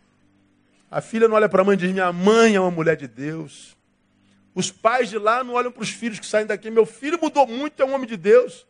[0.92, 3.08] A filha não olha para a mãe e diz: Minha mãe é uma mulher de
[3.08, 3.79] Deus.
[4.54, 6.70] Os pais de lá não olham para os filhos que saem daqui.
[6.70, 8.68] Meu filho mudou muito, é um homem de Deus.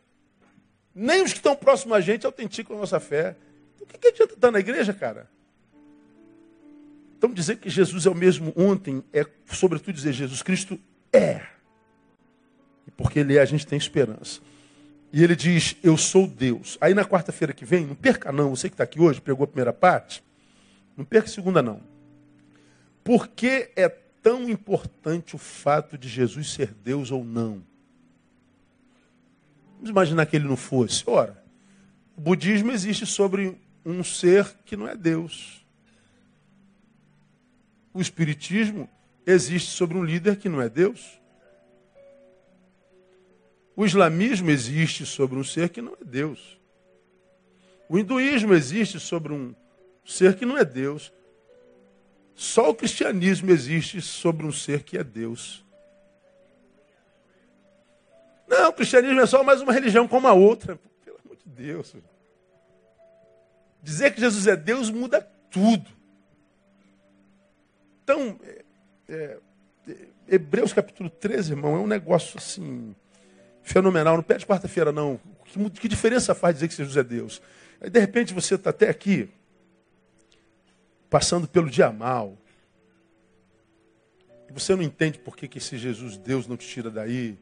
[0.94, 3.36] Nem os que estão próximos a gente autenticam a nossa fé.
[3.76, 5.28] Então, o que, que adianta estar na igreja, cara?
[7.16, 10.78] Então, dizer que Jesus é o mesmo ontem é, sobretudo, dizer Jesus Cristo
[11.12, 11.42] é.
[12.86, 14.40] E porque Ele é, a gente tem esperança.
[15.12, 16.78] E ele diz: Eu sou Deus.
[16.80, 19.46] Aí na quarta-feira que vem, não perca não, você que está aqui hoje, pegou a
[19.46, 20.22] primeira parte,
[20.96, 21.80] não perca a segunda não.
[23.02, 23.88] Por que é
[24.22, 27.62] tão importante o fato de Jesus ser Deus ou não?
[29.74, 31.02] Vamos imaginar que ele não fosse.
[31.06, 31.42] Ora,
[32.16, 35.64] o budismo existe sobre um ser que não é Deus.
[37.92, 38.88] O espiritismo
[39.26, 41.18] existe sobre um líder que não é Deus.
[43.74, 46.58] O islamismo existe sobre um ser que não é Deus.
[47.88, 49.54] O hinduísmo existe sobre um
[50.04, 51.12] ser que não é Deus.
[52.40, 55.62] Só o cristianismo existe sobre um ser que é Deus.
[58.48, 60.80] Não, o cristianismo é só mais uma religião como a outra.
[61.04, 61.94] Pelo amor de Deus.
[63.82, 65.20] Dizer que Jesus é Deus muda
[65.50, 65.84] tudo.
[68.02, 68.40] Então,
[69.06, 69.38] é,
[69.86, 72.96] é, Hebreus capítulo 13, irmão, é um negócio assim,
[73.62, 74.16] fenomenal.
[74.16, 75.20] Não pede quarta-feira, não.
[75.44, 77.42] Que, que diferença faz dizer que Jesus é Deus?
[77.82, 79.28] Aí, de repente, você está até aqui,
[81.10, 82.38] passando pelo dia mal.
[84.48, 87.36] E você não entende por que, que esse Jesus, Deus, não te tira daí.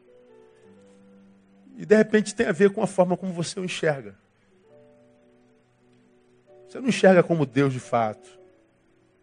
[1.76, 4.18] E de repente tem a ver com a forma como você o enxerga.
[6.66, 8.38] Você não enxerga como Deus de fato.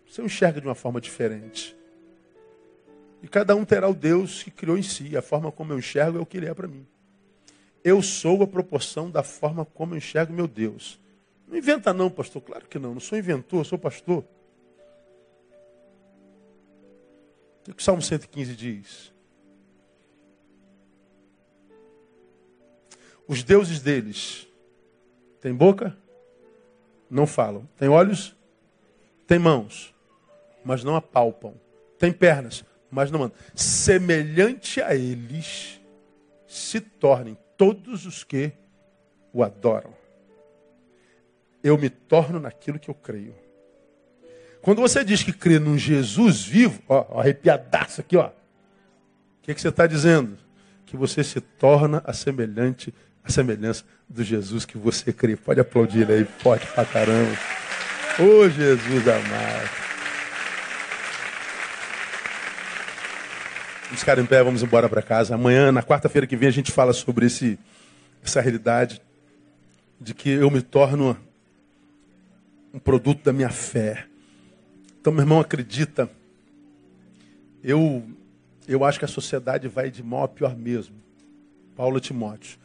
[0.08, 1.76] Você o enxerga de uma forma diferente.
[3.22, 5.18] E cada um terá o Deus que criou em si.
[5.18, 6.86] A forma como eu enxergo é o que ele é para mim.
[7.84, 11.00] Eu sou a proporção da forma como eu enxergo meu Deus.
[11.48, 12.42] Não inventa não, pastor.
[12.42, 12.94] Claro que não.
[12.94, 14.24] Não sou inventor, sou pastor.
[17.68, 19.14] O que o Salmo 115 diz?
[23.28, 24.48] Os deuses deles
[25.42, 25.98] têm boca?
[27.10, 27.68] Não falam.
[27.78, 28.36] Têm olhos?
[29.28, 29.94] Têm mãos,
[30.64, 31.56] mas não apalpam.
[31.98, 33.38] Têm pernas, mas não mandam.
[33.56, 35.82] Semelhante a eles
[36.48, 38.52] se tornem todos os que
[39.34, 39.94] o adoram.
[41.64, 43.36] Eu me torno naquilo que eu creio.
[44.66, 48.30] Quando você diz que crê num Jesus vivo, ó, arrepiadaço aqui, ó.
[48.30, 48.32] O
[49.44, 50.40] que, que você está dizendo?
[50.88, 52.92] Que você se torna a semelhante,
[53.24, 55.36] a semelhança do Jesus que você crê.
[55.36, 57.38] Pode aplaudir ele aí, forte pra caramba.
[58.18, 59.70] Ô oh, Jesus amado.
[63.84, 65.36] Vamos ficar em pé, vamos embora para casa.
[65.36, 67.60] Amanhã, na quarta-feira que vem, a gente fala sobre esse,
[68.24, 69.00] essa realidade
[70.02, 71.16] de que eu me torno
[72.74, 74.08] um produto da minha fé.
[75.06, 76.10] Então, meu irmão, acredita.
[77.64, 78.04] Eu,
[78.68, 80.96] eu acho que a sociedade vai de mal a pior mesmo.
[81.76, 82.58] Paulo Timóteo.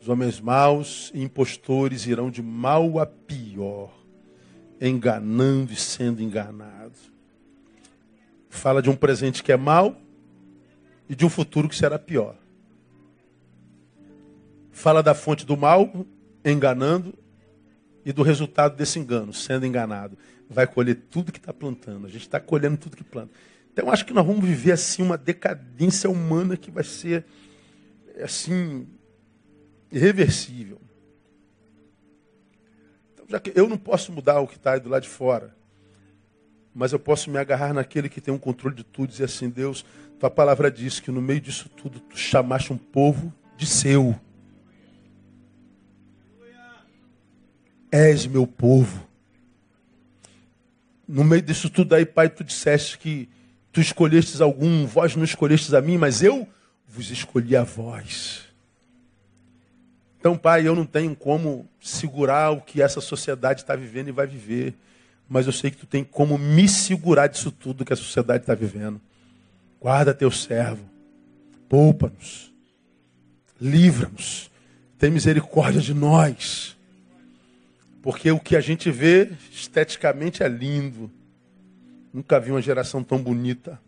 [0.00, 3.96] Os homens maus e impostores irão de mal a pior,
[4.80, 6.98] enganando e sendo enganados.
[8.50, 9.96] Fala de um presente que é mau
[11.08, 12.34] e de um futuro que será pior.
[14.72, 16.04] Fala da fonte do mal,
[16.44, 17.14] enganando,
[18.04, 20.18] e do resultado desse engano, sendo enganado
[20.52, 22.06] vai colher tudo que está plantando.
[22.06, 23.32] A gente está colhendo tudo que planta.
[23.72, 27.24] Então, acho que nós vamos viver assim uma decadência humana que vai ser
[28.22, 28.86] assim,
[29.90, 30.80] irreversível.
[33.14, 35.56] Então, já que eu não posso mudar o que está aí do lado de fora,
[36.74, 39.48] mas eu posso me agarrar naquele que tem um controle de tudo e dizer assim,
[39.48, 39.84] Deus,
[40.18, 44.18] tua palavra diz que no meio disso tudo tu chamaste um povo de seu.
[47.90, 49.06] És meu povo.
[51.12, 53.28] No meio disso tudo aí, Pai, tu disseste que
[53.70, 56.48] tu escolhestes algum, vós não escolhestes a mim, mas eu
[56.88, 58.42] vos escolhi a vós.
[60.18, 64.26] Então, Pai, eu não tenho como segurar o que essa sociedade está vivendo e vai
[64.26, 64.74] viver
[65.32, 68.54] mas eu sei que tu tem como me segurar disso tudo que a sociedade está
[68.54, 69.00] vivendo.
[69.80, 70.84] Guarda teu servo,
[71.70, 72.52] poupa-nos,
[73.58, 74.50] livra-nos,
[74.98, 76.76] tem misericórdia de nós.
[78.02, 81.10] Porque o que a gente vê esteticamente é lindo.
[82.12, 83.80] Nunca vi uma geração tão bonita.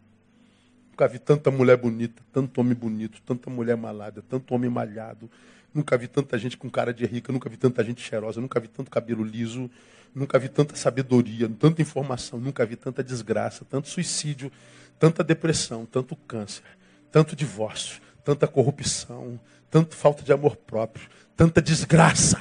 [0.90, 5.28] Nunca vi tanta mulher bonita, tanto homem bonito, tanta mulher malada, tanto homem malhado.
[5.74, 8.68] Nunca vi tanta gente com cara de rica, nunca vi tanta gente cheirosa, nunca vi
[8.68, 9.68] tanto cabelo liso,
[10.14, 14.50] Nunca vi tanta sabedoria, tanta informação, nunca vi tanta desgraça, tanto suicídio,
[14.96, 16.62] tanta depressão, tanto câncer,
[17.10, 22.40] tanto divórcio, tanta corrupção, tanta falta de amor próprio, tanta desgraça.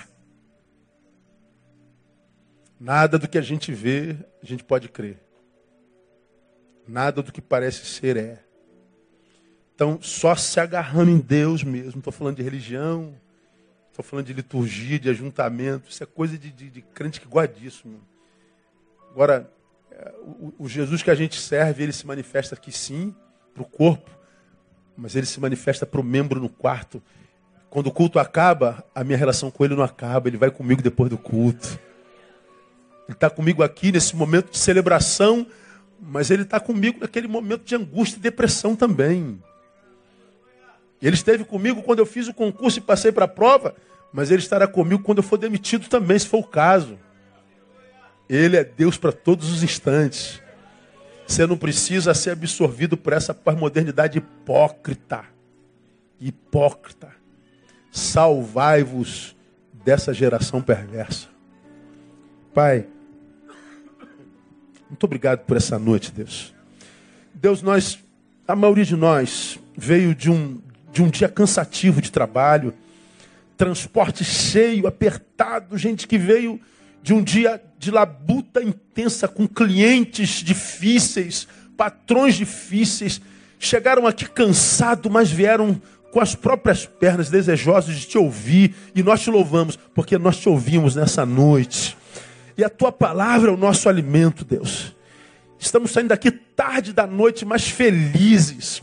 [2.84, 5.18] Nada do que a gente vê, a gente pode crer.
[6.86, 8.44] Nada do que parece ser é.
[9.74, 12.00] Então, só se agarrando em Deus mesmo.
[12.00, 13.16] Estou falando de religião,
[13.94, 15.88] Estou falando de liturgia, de ajuntamento.
[15.88, 17.88] Isso é coisa de, de, de crente que gosta disso.
[17.88, 18.02] Mano.
[19.12, 19.50] Agora,
[19.92, 23.16] é, o, o, Jesus que a gente serve, ele se manifesta aqui sim,
[23.54, 24.10] para o corpo,
[24.98, 27.04] mas ele se manifesta para o membro no quarto.
[27.70, 30.28] Quando o culto acaba, a minha relação com ele não acaba.
[30.28, 31.80] Ele vai comigo depois do culto.
[33.08, 35.46] Ele está comigo aqui nesse momento de celebração,
[36.00, 39.42] mas ele está comigo naquele momento de angústia e depressão também.
[41.02, 43.76] Ele esteve comigo quando eu fiz o concurso e passei para a prova,
[44.12, 46.98] mas ele estará comigo quando eu for demitido também, se for o caso.
[48.30, 50.42] Ele é Deus para todos os instantes.
[51.28, 55.26] Você não precisa ser absorvido por essa modernidade hipócrita.
[56.20, 57.12] Hipócrita.
[57.92, 59.36] Salvai-vos
[59.84, 61.28] dessa geração perversa.
[62.54, 62.88] Pai,
[64.94, 66.54] muito obrigado por essa noite, Deus.
[67.34, 67.98] Deus, nós,
[68.48, 72.76] a maioria de nós veio de um, de um dia cansativo de trabalho,
[73.58, 76.62] transporte cheio, apertado, gente que veio
[77.02, 83.20] de um dia de labuta intensa com clientes difíceis, patrões difíceis,
[83.58, 85.82] chegaram aqui cansados, mas vieram
[86.12, 90.48] com as próprias pernas, desejosos de te ouvir, e nós te louvamos, porque nós te
[90.48, 91.98] ouvimos nessa noite.
[92.58, 94.96] E a tua palavra é o nosso alimento, Deus.
[95.60, 98.82] Estamos saindo daqui tarde da noite, mas felizes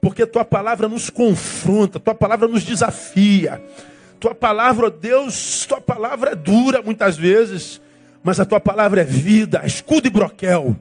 [0.00, 3.62] porque tua palavra nos confronta, tua palavra nos desafia.
[4.18, 7.80] Tua palavra, Deus, tua palavra é dura muitas vezes,
[8.22, 10.76] mas a tua palavra é vida, escudo e broquel.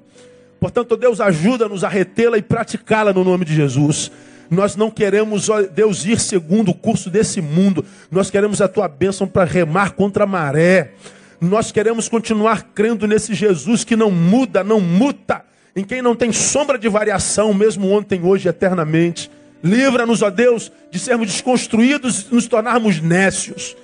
[0.59, 4.11] Portanto, Deus, ajuda-nos a retê-la e praticá-la no nome de Jesus.
[4.49, 7.85] Nós não queremos, ó Deus, ir segundo o curso desse mundo.
[8.11, 10.93] Nós queremos a tua bênção para remar contra a maré.
[11.41, 15.43] Nós queremos continuar crendo nesse Jesus que não muda, não muta
[15.75, 19.31] em quem não tem sombra de variação, mesmo ontem, hoje, eternamente.
[19.63, 23.77] Livra-nos, ó Deus, de sermos desconstruídos e nos tornarmos nécios.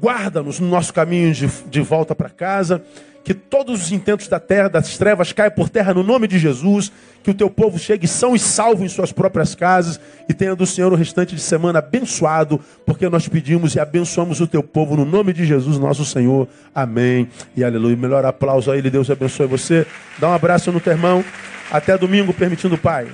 [0.00, 2.82] Guarda-nos no nosso caminho de, de volta para casa.
[3.28, 6.90] Que todos os intentos da terra, das trevas, caiam por terra no nome de Jesus.
[7.22, 10.00] Que o teu povo chegue são e salvo em suas próprias casas.
[10.26, 12.58] E tenha do Senhor o restante de semana abençoado.
[12.86, 16.48] Porque nós pedimos e abençoamos o teu povo no nome de Jesus, nosso Senhor.
[16.74, 17.98] Amém e aleluia.
[17.98, 18.88] Melhor aplauso a Ele.
[18.88, 19.86] Deus abençoe você.
[20.18, 21.22] Dá um abraço no teu irmão.
[21.70, 23.08] Até domingo, permitindo o Pai.